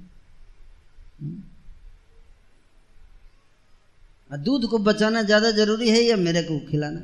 [4.37, 6.99] दूध को बचाना ज़्यादा ज़रूरी है या मेरे को खिलाना?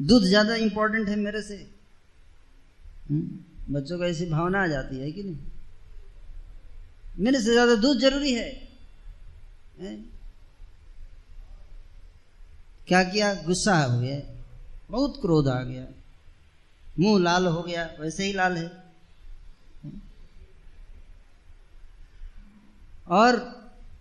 [0.00, 1.56] दूध ज़्यादा इंपॉर्टेंट है मेरे से।
[3.70, 5.36] बच्चों को ऐसी भावना आ जाती है कि नहीं?
[7.18, 8.70] मेरे से ज़्यादा दूध ज़रूरी है,
[9.80, 9.96] है?
[12.88, 13.34] क्या किया?
[13.34, 14.20] गुस्सा हो गया।
[14.90, 15.86] बहुत क्रोध आ गया।
[17.00, 18.70] मुँह लाल हो गया। वैसे ही लाल है।
[23.08, 23.36] और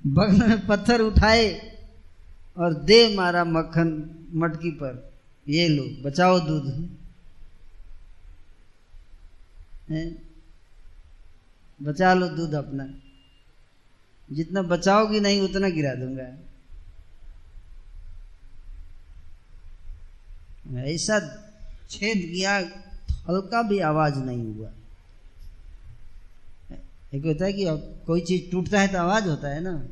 [0.07, 1.49] बगल में पत्थर उठाए
[2.57, 3.89] और दे मारा मक्खन
[4.33, 5.13] मटकी पर।
[5.49, 6.97] ये लो बचाओ दूध।
[11.81, 12.93] बचा लो दूध अपना।
[14.31, 16.37] जितना बचाओगी नहीं, उतना गिरा दूँगा।
[20.81, 21.19] ऐसा
[21.89, 22.55] छेद किया,
[23.29, 24.71] हल्का भी आवाज़ नहीं हुआ।
[27.13, 27.65] एक होता है कि
[28.05, 29.87] कोई चीज़ टूटता है तो आवाज़ होता है ना।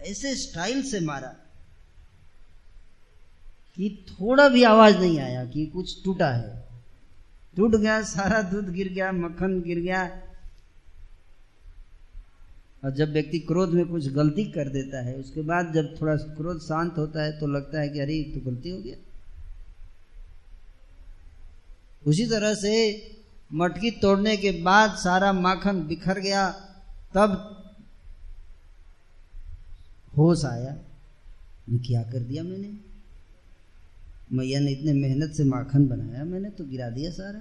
[0.00, 1.28] ऐसे स्टाइल से मारा
[3.76, 6.71] कि थोड़ा भी आवाज़ नहीं आया कि कुछ टूटा है।
[7.56, 10.04] टूट गया, सारा दूध गिर गया, मक्खन गिर गया।
[12.82, 16.60] और जब व्यक्ति क्रोध में कुछ गलती कर देता है, उसके बाद जब थोड़ा क्रोध
[16.60, 18.96] शांत होता है तो लगता है कि अरे तो गलती हो गया।
[22.06, 22.72] उसी तरह से
[23.54, 26.48] मटकी तोड़ने के बाद सारा माखन बिखर गया,
[27.14, 27.30] तब
[30.16, 30.72] होश आया
[31.78, 32.68] क्या कर दिया मैंने?
[34.32, 37.40] मैया ने इतने मेहनत से माखन बनाया, मैंने तो गिरा दिया सारा।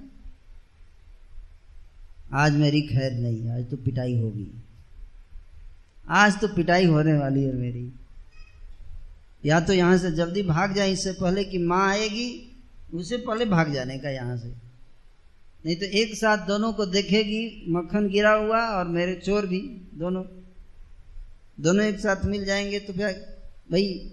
[2.33, 4.63] आज मेरी खैर नहीं, आज तो पिटाई होगी।
[6.07, 7.93] आज तो पिटाई होने वाली है मेरी।
[9.45, 12.57] या तो यहाँ से जल्दी भाग जाए इससे पहले कि माँ आएगी
[12.93, 14.47] उसे पहले भाग जाने का यहाँ से।
[15.65, 19.61] नहीं तो एक साथ दोनों को देखेगी, मक्खन गिरा हुआ और मेरे चोर भी,
[19.93, 20.23] दोनों।
[21.59, 23.07] दोनों एक साथ मिल जाएँगे तो फिर
[23.71, 24.11] भाई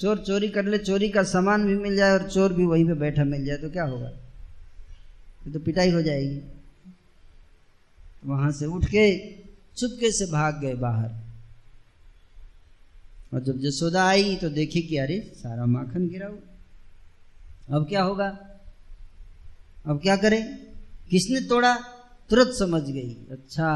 [0.00, 2.94] चोर चोरी कर ले, चोरी का सामान भी मिल जाए और चोर भी वहीं पे
[2.94, 4.08] बैठा मिल जाए तो क्या होगा?
[5.52, 6.40] तो पिटाई हो जाएगी।
[8.26, 9.32] वहाँ से उठ के,
[9.76, 11.10] चुपके से भाग गए बाहर।
[13.34, 16.38] और जब जसोदा आई तो देखी कि अरे, सारा माखन गिरा हुआ।
[17.76, 18.38] अब क्या होगा?
[19.86, 20.58] अब क्या करें?
[21.10, 21.76] किसने तोड़ा?
[22.30, 23.72] तुरंत समझ गई। अच्छा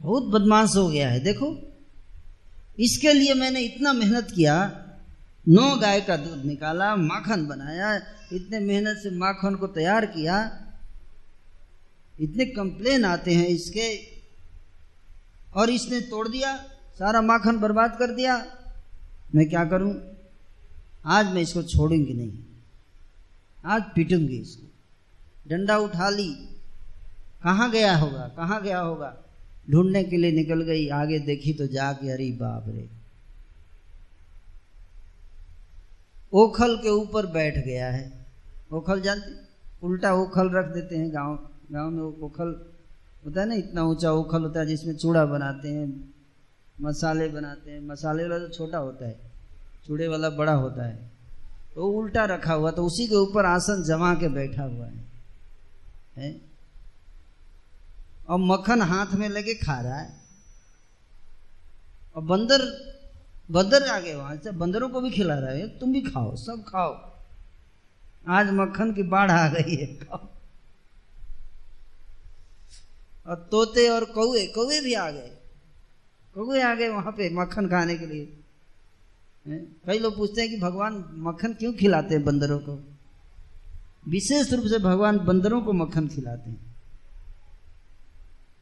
[0.00, 1.69] बहुत बदमाश हो गया है, देखो।
[2.78, 4.86] इसके लिए मैंने इतना मेहनत किया,
[5.48, 7.96] नौ गाय का दूध निकाला, माखन बनाया,
[8.32, 10.60] इतने मेहनत से माखन को तैयार किया।
[12.20, 13.98] इतने कंप्लेन आते हैं इसके,
[15.54, 16.56] और इसने तोड़ दिया,
[16.98, 18.46] सारा माखन बर्बाद कर दिया।
[19.34, 20.16] मैं क्या करूँ?
[21.06, 22.38] आज मैं इसको छोड़ूँगी नहीं।
[23.66, 24.70] आज पीटूँगी इसको।
[25.48, 26.34] डंडा उठा ली।
[27.44, 28.28] कहाँ गया होगा?
[28.36, 29.16] कहाँ गया होगा?
[29.70, 32.88] ढूँढने के लिए निकल गई आगे देखी तो जाके अरे बाप रे।
[36.32, 38.04] ओखल के ऊपर बैठ गया है।
[38.72, 39.30] ओखल जानते?
[39.82, 41.38] उल्टा ओखल रख देते हैं गाँव
[41.72, 42.54] गाँव में ओखल
[43.26, 45.88] होता है ना इतना ऊँचा ओखल होता है जिसमें चूड़ा बनाते हैं
[46.76, 49.18] मसाले बनाते हैं। मसाले वाला तो छोटा होता है
[49.86, 51.10] चूड़े वाला बड़ा होता है।
[51.74, 55.04] तो उल्टा रखा हुआ तो उसी के ऊपर आसन जमा के बैठा हुआ है,
[56.16, 56.49] है?
[58.30, 60.20] और मक्खन हाथ में लेके खा रहा है।
[62.16, 62.90] और बंदर
[63.50, 66.64] बंदर आ गए वहाँ से, बंदरों को भी खिला रहा है। तुम भी खाओ, सब
[66.68, 67.10] खाओ।
[68.28, 70.28] आज मक्खन की बाढ़ आ गई है, खाओ।
[73.26, 75.36] और तोते और कौए कौए भी आ गए।
[76.34, 78.36] कौए आ गए वहाँ पे मक्खन खाने के लिए।
[79.86, 82.84] कई लोग पूछते हैं कि भगवान मक्खन क्यों खिलाते हैं बंदरों को?
[84.08, 86.69] विशेष रूप से भगवान बंदरों को मक्खन खिलाते हैं।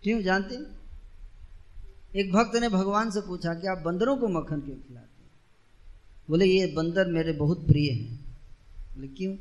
[0.02, 0.66] क्यों जानते हैं?
[2.16, 5.30] एक भक्त ने भगवान से पूछा कि आप बंदरों को मक्खन क्यों खिलाते हैं?
[6.30, 8.16] बोले, ये बंदर मेरे बहुत प्रिय हैं।
[8.94, 9.34] बोले, क्यों?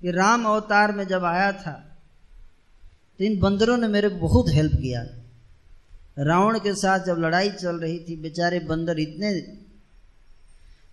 [0.00, 1.84] कि राम अवतार में जब आया था
[3.18, 5.02] तो इन बंदरों ने मेरे को बहुत हेल्प किया।
[6.18, 9.40] रावण के साथ जब लड़ाई चल रही थी, बेचारे बंदर इतने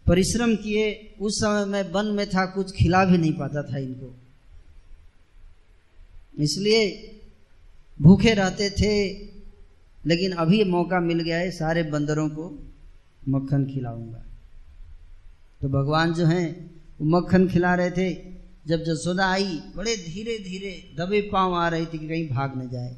[0.07, 4.15] परिश्रम किए, उस समय मैं वन में था, कुछ खिला भी नहीं पाता था इनको।
[6.39, 7.11] इसलिए
[7.99, 8.93] भूखे रहते थे
[10.01, 12.47] लेकिन अभी मौका मिल गया है सारे बंदरों को
[13.29, 14.23] मक्खन खिलाऊँगा।
[15.61, 16.47] तो भगवान जो हैं
[17.01, 18.13] वो मक्खन खिला रहे थे।
[18.67, 22.69] जब जसोदा आई बड़े धीरे धीरे दबे पाँव आ रही थी कि कहीं भाग न
[22.69, 22.95] जाए।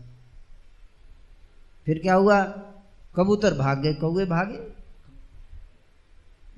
[1.88, 2.42] फिर क्या हुआ?
[3.16, 4.60] कबूतर भाग गए। कौए भागे।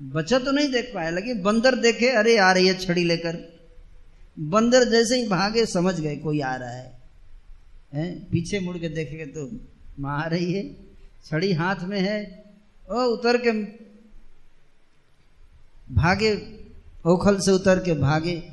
[0.10, 3.38] बच्चा तो नहीं देख पाया लेकिन बंदर देखे अरे आ रही है छड़ी लेकर।
[4.38, 6.99] बंदर जैसे ही भागे समझ गए कोई आ रहा है,
[7.94, 8.30] है?
[8.30, 9.60] पीछे मुड़ के देखेंगे तो
[10.00, 10.76] माँ आ रही है
[11.26, 12.46] छड़ी हाथ में है,
[12.92, 13.52] ओ, उतर के
[15.94, 16.60] भागे,
[17.06, 18.52] ओखल से उतर के भागे।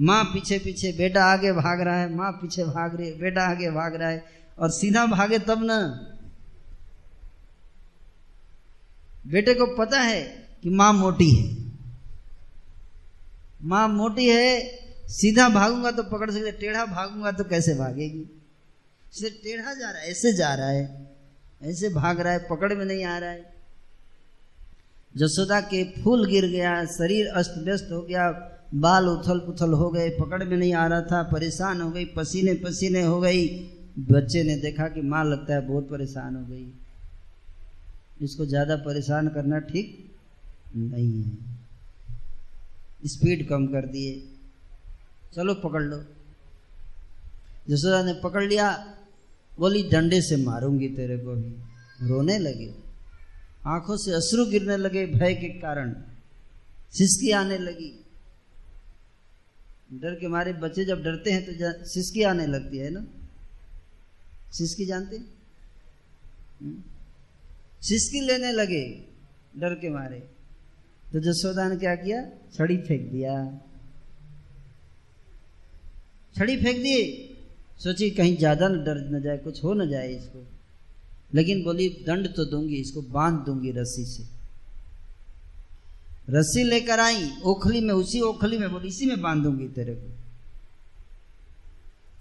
[0.00, 3.70] माँ पीछे पीछे, बेटा आगे भाग रहा है, माँ पीछे भाग रही है, बेटा आगे
[3.70, 4.24] भाग रहा है,
[4.58, 5.78] और सीधा भागे तब ना।
[9.26, 10.22] बेटे को पता है
[10.62, 11.72] कि माँ मोटी है।
[13.64, 18.37] माँ मोटी है, सीधा भागूँगा तो पकड़ सकते, टेढ़ा भागूँगा तो कैसे भागेगी?
[19.14, 21.08] इसे टेढ़ा जा रहा है, ऐसे जा रहा है,
[21.62, 23.56] ऐसे भाग रहा है, पकड़ में नहीं आ रहा है।
[25.16, 28.30] जसोदा के फूल गिर गया, शरीर अस्त व्यस्त हो गया,
[28.74, 32.54] बाल उथल पुथल हो गए, पकड़ में नहीं आ रहा था, परेशान हो गई, पसीने
[32.54, 33.48] पसीने हो गई।
[33.98, 36.72] बच्चे ने देखा कि माँ लगता है बहुत परेशान हो गई।
[38.22, 40.14] इसको ज़्यादा परेशान करना ठीक
[40.76, 41.36] नहीं है।
[43.06, 44.12] स्पीड कम कर दिए।
[45.34, 46.02] चलो पकड़ लो।
[47.70, 48.68] जसोदा ने पकड़ लिया
[49.58, 51.68] बोली, डंडे से मारूँगी तेरे को भी।
[52.08, 52.74] रोने लगे।
[53.66, 55.94] आँखों से अश्रु गिरने लगे, भय के कारण।
[56.90, 58.04] सिसकी आने लगी।
[59.92, 61.52] डर के मारे बच्चे जब डरते हैं तो
[61.84, 63.06] सिसकी आने लगती है ना?
[64.52, 66.82] सिसकी जानते हम्म।
[67.80, 69.04] सिसकी लेने लगे,
[69.56, 70.18] डर के मारे।
[71.12, 72.26] तो जसोदा ने क्या किया?
[72.26, 73.60] छड़ी फेंक दिया।
[76.36, 77.27] छड़ी फेंक दिए।
[77.80, 80.46] सोची कहीं ज़्यादा न डर न जाए, कुछ हो न जाए इसको।
[81.34, 84.22] लेकिन बोली, दंड तो दूँगी, इसको बाँध दूँगी रस्सी से।
[86.30, 90.08] रस्सी लेकर आई, ओखली में, उसी ओखली में, बोली, इसी में बांधूँगी तेरे को।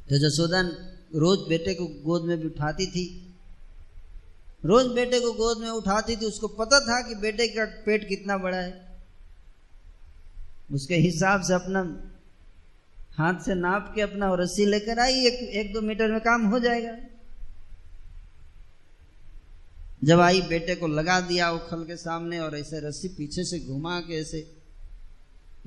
[0.10, 0.62] तो जसोदा
[1.16, 3.06] रोज बेटे को गोद में भी उठाती थी,
[4.66, 8.38] रोज बेटे को गोद में उठाती थी, उसको पता था कि बेटे का पेट कितना
[8.38, 8.86] बड़ा है।
[10.72, 11.84] उसके हिसाब से अपना
[13.18, 16.60] हाथ से नाप के अपना रस्सी लेकर आई, एक एक दो मीटर में काम हो
[16.60, 16.98] जाएगा।
[20.04, 24.00] जब आई, बेटे को लगा दिया उखल के सामने और ऐसे रस्सी पीछे से घुमा
[24.00, 24.56] के ऐसे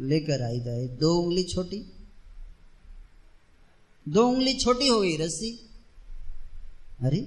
[0.00, 1.92] लेकर आई जाए। दो उंगली छोटी,
[4.08, 5.70] दो उंगली छोटी हो गई रस्सी।
[7.02, 7.20] अरे,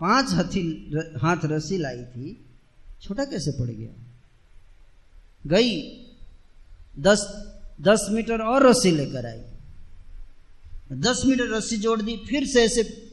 [0.00, 2.44] पाँच हथी हाथ रस्सी लाई थी,
[3.02, 3.90] छोटा कैसे पड़ गया?
[5.46, 5.82] गई,
[6.98, 7.47] दस
[7.80, 9.40] दस मीटर और रस्सी लेकर आई।
[10.92, 13.08] दस मीटर रस्सी जोड़ दी, फिर से ऐसे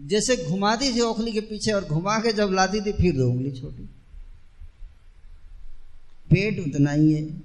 [0.00, 3.60] जैसे घुमाती थी ओखली के पीछे और घुमा के जब लाती थी, फिर दो उंगली
[3.60, 3.82] छोटी।
[6.30, 7.42] पेट उतना ही है।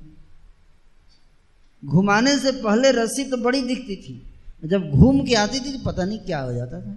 [1.85, 4.34] घुमाने से पहले रस्सी तो बड़ी दिखती थी।
[4.65, 6.95] जब घूम के आती थी तो पता नहीं क्या हो जाता था।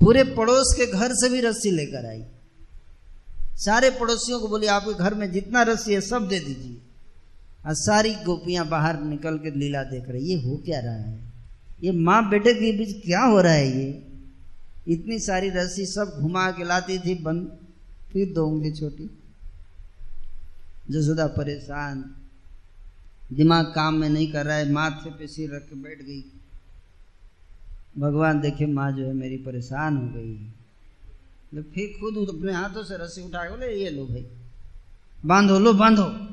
[0.00, 2.24] पूरे पड़ोस के घर से भी रस्सी लेकर आई।
[3.58, 6.76] सारे पड़ोसियों को बोली, आपके घर में जितना रस्सी है सब दे दीजिए।
[7.66, 11.32] और सारी गोपियाँ बाहर निकल के लीला देख रही ये हो क्या रहा है?
[11.82, 14.04] ये माँ बेटे के बीच क्या हो रहा है ये?
[14.88, 17.58] इतनी सारी रस्सी सब घुमा के लाती थी, बंद।
[18.12, 19.18] फिर दो उंगली छोटी।
[20.90, 22.14] जसोदा परेशान।
[23.32, 26.32] दिमाग काम में नहीं कर रहा है, माथे पे सिर रख के बैठ गई।
[27.98, 30.52] भगवान देखे, माँ जो है मेरी परेशान हो गई।
[31.54, 34.26] तो फिर खुद अपने हाथों से रस्सी उठा के बोले, ये लो भाई।
[35.26, 36.28] बांधो, लो, बांधो।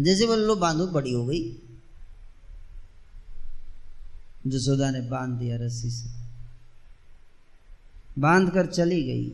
[0.00, 1.58] जैसे बोले, लो, बांधो, बड़ी हो गई।
[4.46, 6.10] जसोदा ने बाँध दिया रस्सी से।
[8.18, 9.28] बाँध कर चली गई।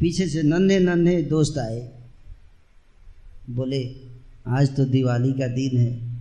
[0.00, 2.02] पीछे से नन्हे नन्हे दोस्त आए।
[3.50, 4.08] बोले,
[4.46, 6.11] आज तो दिवाली का दिन है।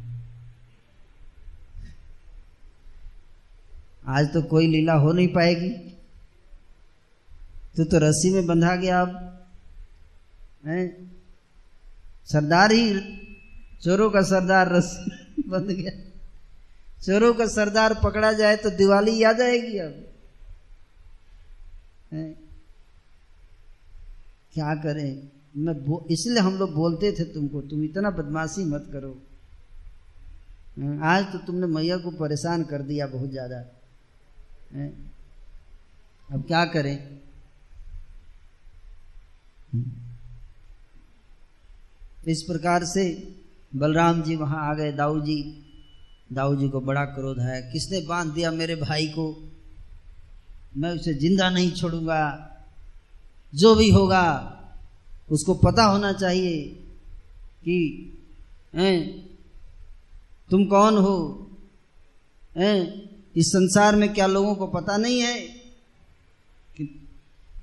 [4.08, 5.70] आज तो कोई लीला हो नहीं पाएगी।
[7.78, 9.40] तू तो रस्सी में बंधा गया अब।
[10.66, 11.12] हैं?
[12.26, 13.00] सरदार ही
[13.84, 15.92] चोरों का सरदार रस्सी बंध गया।
[17.02, 20.08] चोरों का सरदार पकड़ा जाए तो दिवाली याद आएगी अब।
[22.12, 22.32] है?
[24.54, 25.30] क्या करें?
[25.58, 29.22] मैं इसलिए हम लोग बोलते थे तुमको, तुम इतना बदमाशी मत करो।
[31.04, 33.81] आज तो तुमने मैया को परेशान कर दिया बहुत ज़्यादा।
[34.76, 37.22] अब क्या करें?
[42.28, 43.36] इस प्रकार से
[43.76, 45.68] बलराम जी वहाँ आ गए। दाऊ जी
[46.34, 49.52] दाऊ जी को बड़ा क्रोध है किसने बाँध दिया मेरे भाई को?
[50.78, 52.48] मैं उसे ज़िंदा नहीं छोड़ूँगा।
[53.56, 54.58] जो भी होगा,
[55.32, 56.62] उसको पता होना चाहिए
[57.66, 58.12] कि,
[58.76, 59.30] हैं,
[60.50, 61.50] तुम कौन हो?
[62.58, 63.11] हैं?
[63.36, 65.40] इस संसार में क्या लोगों को पता नहीं है
[66.78, 67.10] कि,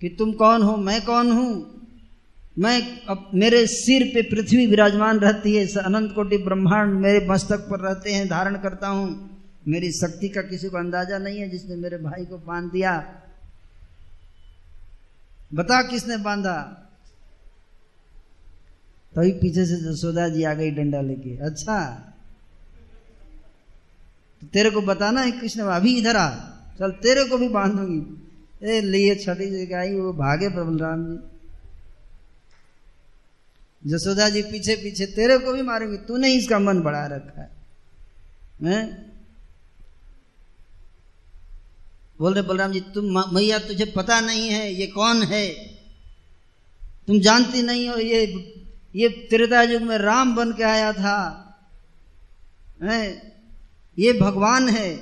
[0.00, 1.74] कि तुम कौन हो मैं कौन हूँ?
[2.58, 7.80] मैं अब मेरे सिर पे पृथ्वी विराजमान रहती है अनंत कोटि ब्रह्मांड मेरे मस्तक पर
[7.80, 9.30] रहते हैं धारण करता हूँ।
[9.68, 13.14] मेरी शक्ति का किसी को अंदाज़ा नहीं है जिसने मेरे भाई को बाँध दिया।
[15.54, 16.84] बता किसने बांधा?
[19.14, 22.07] तभी तो पीछे से जसोदा जी आ गई डंडा लेके। अच्छा
[24.40, 26.30] तो तेरे को बताना है, कृष्ण अभी इधर आ।
[26.78, 28.24] चल, तेरे को भी बांधूँगी
[28.62, 31.38] ए लिए छठी से आई, वो भागे बलराम जी।
[33.86, 37.50] जसोदा जी पीछे पीछे, तेरे को भी मारेंगे, तूने इसका मन बढ़ा रखा है।
[38.62, 39.08] हैं?
[42.18, 43.04] बोल रहे बलराम जी, तुम
[43.34, 45.48] मैया, तुझे पता नहीं है, ये कौन है?
[47.06, 48.54] तुम जानती नहीं हो, ये
[48.96, 51.44] ये त्रेता युग में राम बन के आया था।
[52.82, 53.37] है?
[53.98, 54.96] ये भगवान है।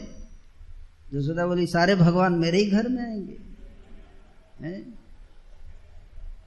[1.15, 3.37] जसोदा बोली, सारे भगवान मेरे ही घर में आएँगे।
[4.67, 4.99] हैं?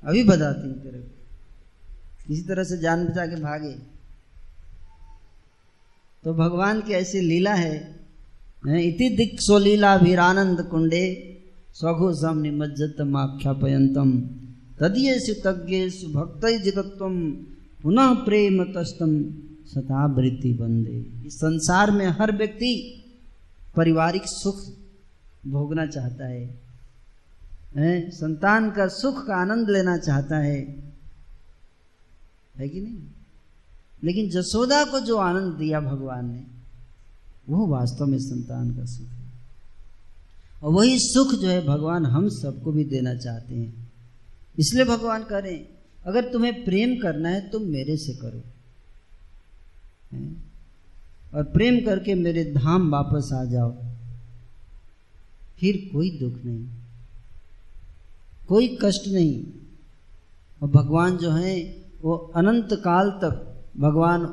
[0.03, 1.15] अभी बताती हूँ तेरे को।
[2.27, 3.73] किसी तरह से जान बचा के भागे।
[6.23, 7.99] तो भगवान की ऐसी लीला है
[8.67, 11.03] इति दिक्सोलीलाभिरानंद कुंडे
[11.73, 14.11] स्वघोषम निमज्जतम आख्यापयंतम
[14.79, 17.09] तदीयसु सुतज्ञ भक्त जितत्व
[17.83, 19.33] पुनः प्रेम तस्तम।
[19.75, 23.03] सतावृत्ति बंदे। इस संसार में हर व्यक्ति
[23.75, 24.73] पारिवारिक सुख
[25.47, 26.59] भोगना चाहता है,
[27.75, 28.11] हैं?
[28.11, 30.83] संतान का सुख का आनंद लेना चाहता है।
[32.57, 32.97] है कि नहीं?
[34.03, 36.43] लेकिन जसोदा को जो आनंद दिया भगवान ने,
[37.49, 39.29] वो वास्तव में संतान का सुख है।
[40.63, 43.91] और वही सुख जो है, भगवान हम सबको भी देना चाहते हैं।
[44.59, 45.69] इसलिए भगवान हैं,
[46.07, 48.43] अगर तुम्हें प्रेम करना है, तुम मेरे से करो।
[50.13, 53.71] और प्रेम करके मेरे धाम वापस आ जाओ।
[55.59, 56.67] फिर कोई दुख नहीं,
[58.47, 59.43] कोई कष्ट नहीं।
[60.61, 61.59] और भगवान जो है,
[62.01, 64.25] वो अनंत काल तक भगवान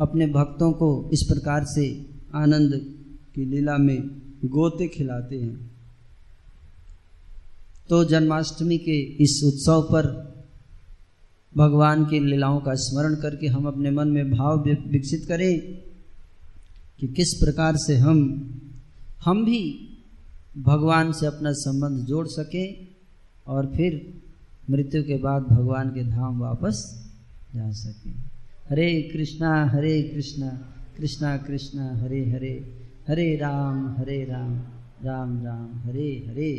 [0.00, 2.72] अपने भक्तों को इस प्रकार से आनंद
[3.34, 4.08] की लीला में
[4.44, 5.70] गोते खिलाते हैं।
[7.88, 10.33] तो जन्माष्टमी के इस उत्सव पर
[11.56, 15.60] भगवान की लीलाओं का स्मरण करके हम अपने मन में भाव विकसित करें
[17.00, 18.18] कि किस प्रकार से हम
[19.24, 19.88] हम भी
[20.58, 22.88] भगवान से अपना संबंध जोड़ सकें
[23.46, 24.20] और फिर
[24.70, 27.06] मृत्यु के बाद भगवान के धाम वापस
[27.54, 28.14] जा सकें।
[28.70, 30.48] हरे कृष्णा हरे कृष्णा
[30.96, 34.58] कृष्णा कृष्णा, हरे हरे हरे राम हरे राम
[35.02, 36.54] राम राम, हरे हरे।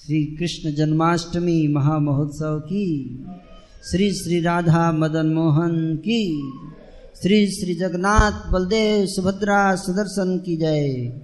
[0.00, 2.86] श्री कृष्ण जन्माष्टमी महामहोत्सव की,
[3.90, 6.24] श्री श्री राधा मदन मोहन की,
[7.22, 11.20] श्री श्री जगन्नाथ बलदेव सुभद्रा सुदर्शन की जय,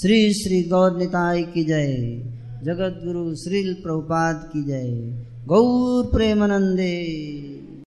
[0.00, 1.96] श्री श्री गौर निताय की जय
[2.64, 4.90] जगत गुरु श्रील प्रभुपाद की जय,
[5.46, 7.51] गौर प्रेमानंदे।